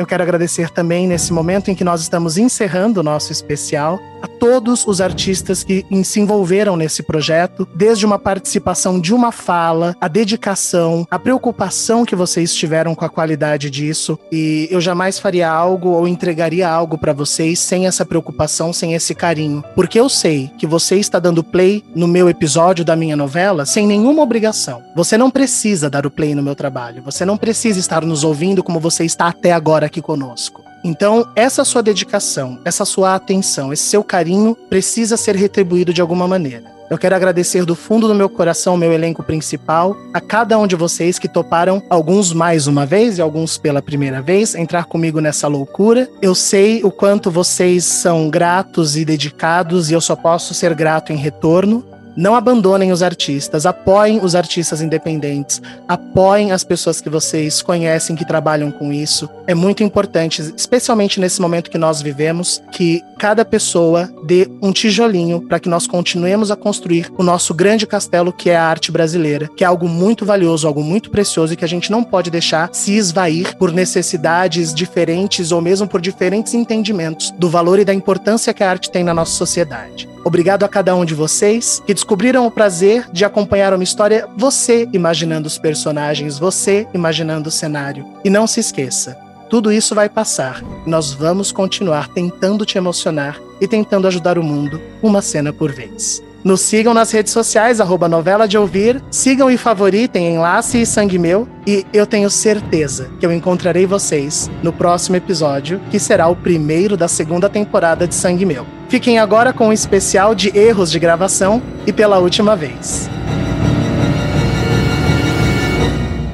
[0.00, 4.26] Eu quero agradecer também nesse momento em que nós estamos encerrando o nosso especial a
[4.26, 10.08] todos os artistas que se envolveram nesse projeto, desde uma participação de uma fala, a
[10.08, 14.18] dedicação, a preocupação que vocês tiveram com a qualidade disso.
[14.32, 19.14] E eu jamais faria algo ou entregaria algo para vocês sem essa preocupação, sem esse
[19.14, 23.66] carinho, porque eu sei que você está dando play no meu episódio da minha novela
[23.66, 24.82] sem nenhuma obrigação.
[24.96, 28.62] Você não precisa dar o play no meu trabalho, você não precisa estar nos ouvindo
[28.62, 30.64] como você está até agora aqui conosco.
[30.82, 36.26] Então, essa sua dedicação, essa sua atenção, esse seu carinho precisa ser retribuído de alguma
[36.26, 36.80] maneira.
[36.90, 40.74] Eu quero agradecer do fundo do meu coração, meu elenco principal, a cada um de
[40.74, 45.46] vocês que toparam, alguns mais uma vez e alguns pela primeira vez, entrar comigo nessa
[45.46, 46.08] loucura.
[46.20, 51.12] Eu sei o quanto vocês são gratos e dedicados e eu só posso ser grato
[51.12, 51.84] em retorno.
[52.20, 58.26] Não abandonem os artistas, apoiem os artistas independentes, apoiem as pessoas que vocês conhecem que
[58.26, 59.26] trabalham com isso.
[59.46, 65.40] É muito importante, especialmente nesse momento que nós vivemos, que cada pessoa dê um tijolinho
[65.40, 69.48] para que nós continuemos a construir o nosso grande castelo que é a arte brasileira,
[69.56, 72.68] que é algo muito valioso, algo muito precioso e que a gente não pode deixar
[72.70, 78.52] se esvair por necessidades diferentes ou mesmo por diferentes entendimentos do valor e da importância
[78.52, 80.10] que a arte tem na nossa sociedade.
[80.22, 84.88] Obrigado a cada um de vocês que descobriram o prazer de acompanhar uma história, você
[84.92, 88.04] imaginando os personagens, você imaginando o cenário.
[88.24, 89.16] E não se esqueça,
[89.48, 90.60] tudo isso vai passar.
[90.84, 96.20] Nós vamos continuar tentando te emocionar e tentando ajudar o mundo uma cena por vez.
[96.42, 101.18] Nos sigam nas redes sociais, arroba novela de ouvir, sigam e favoritem Enlace e Sangue
[101.18, 106.36] Meu, e eu tenho certeza que eu encontrarei vocês no próximo episódio, que será o
[106.36, 108.64] primeiro da segunda temporada de Sangue Meu.
[108.88, 113.10] Fiquem agora com um especial de erros de gravação e pela última vez.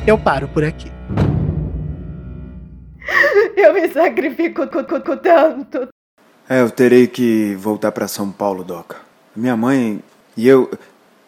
[0.06, 0.92] Eu paro por aqui.
[3.56, 4.68] Eu me sacrifico
[5.20, 5.88] tanto.
[6.48, 9.05] É, eu terei que voltar para São Paulo, Doca.
[9.36, 10.02] Minha mãe
[10.36, 10.70] e eu.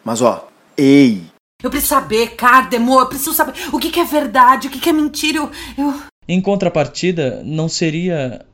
[0.03, 1.23] Mas ó, ei!
[1.61, 4.89] Eu preciso saber, Cardemo, eu preciso saber o que, que é verdade, o que, que
[4.89, 5.39] é mentira.
[5.39, 5.93] Eu, eu...
[6.27, 8.45] Em contrapartida, não seria.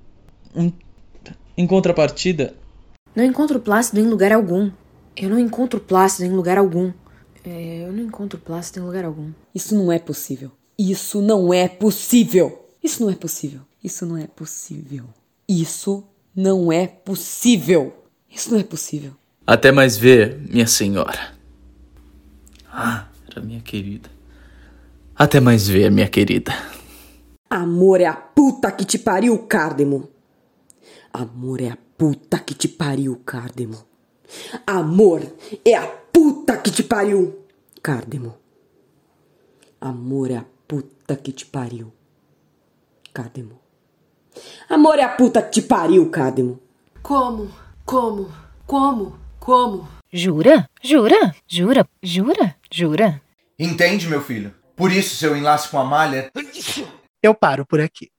[0.56, 0.72] Um...
[1.58, 2.56] Em contrapartida.
[3.16, 4.70] Não encontro Plácido em lugar algum.
[5.16, 6.92] Eu não encontro Plácido em lugar algum.
[7.46, 9.32] É, eu não encontro Plácido em lugar algum.
[9.54, 10.52] Isso não é possível.
[10.78, 12.68] Isso não é possível.
[12.84, 13.62] Isso não é possível.
[13.82, 15.06] Isso não é possível.
[15.48, 16.04] Isso
[16.36, 17.94] não é possível.
[18.30, 19.14] Isso não é possível.
[19.46, 21.34] Até mais ver, minha senhora.
[22.72, 24.10] Ah, era minha querida.
[25.16, 26.52] Até mais ver, minha querida.
[27.50, 30.10] Amor é a puta que te pariu, Cardemo.
[31.14, 33.86] Amor é a puta que te pariu, Cardemo.
[34.66, 35.22] Amor
[35.64, 37.46] é a puta que te pariu,
[37.82, 38.36] Cardemo.
[39.80, 41.94] Amor é a puta que te pariu,
[43.14, 43.66] Cardemo.
[44.70, 46.60] Amor é a puta que te pariu, Cádemo.
[47.02, 47.50] Como?
[47.86, 48.30] Como?
[48.66, 49.25] Como?
[49.46, 49.88] Como?
[50.12, 50.68] Jura?
[50.84, 51.36] Jura?
[51.48, 51.88] Jura?
[52.02, 52.56] Jura?
[52.74, 53.22] Jura?
[53.60, 54.52] Entende, meu filho?
[54.76, 56.32] Por isso seu enlace com a malha.
[57.22, 58.10] Eu paro por aqui.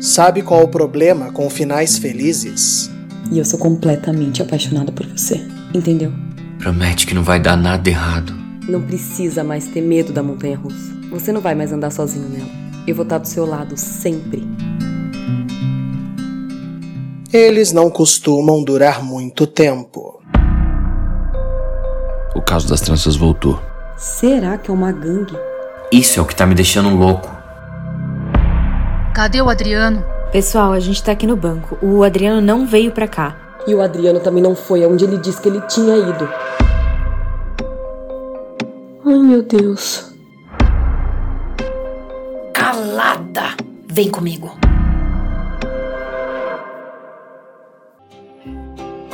[0.00, 2.88] Sabe qual o problema com finais felizes?
[3.32, 5.44] E eu sou completamente apaixonada por você,
[5.74, 6.12] entendeu?
[6.60, 8.32] Promete que não vai dar nada errado.
[8.68, 10.94] Não precisa mais ter medo da montanha russa.
[11.10, 12.48] Você não vai mais andar sozinho nela.
[12.86, 14.46] Eu vou estar do seu lado sempre.
[17.32, 20.20] Eles não costumam durar muito tempo.
[22.34, 23.60] O caso das tranças voltou.
[23.96, 25.38] Será que é uma gangue?
[25.92, 27.30] Isso é o que tá me deixando louco.
[29.14, 30.04] Cadê o Adriano?
[30.32, 31.78] Pessoal, a gente tá aqui no banco.
[31.80, 33.36] O Adriano não veio pra cá.
[33.64, 36.28] E o Adriano também não foi aonde ele disse que ele tinha ido.
[39.06, 40.12] Ai, meu Deus.
[42.52, 43.54] Calada!
[43.86, 44.50] Vem comigo.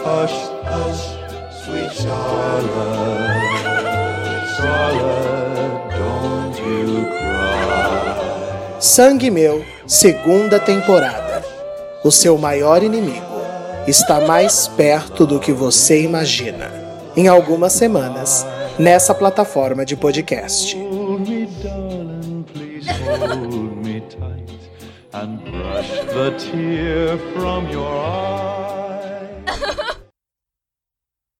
[0.06, 1.02] Hush, hush,
[1.64, 3.26] sweet Charlotte.
[4.56, 8.78] Charlotte, don't you cry.
[8.78, 11.42] Sangue Meu, segunda temporada.
[12.04, 13.26] O seu maior inimigo
[13.88, 16.70] está mais perto do que você imagina.
[17.16, 18.46] Em algumas semanas,
[18.78, 20.76] nessa plataforma de podcast.
[25.12, 28.46] And brush the tear from your eye.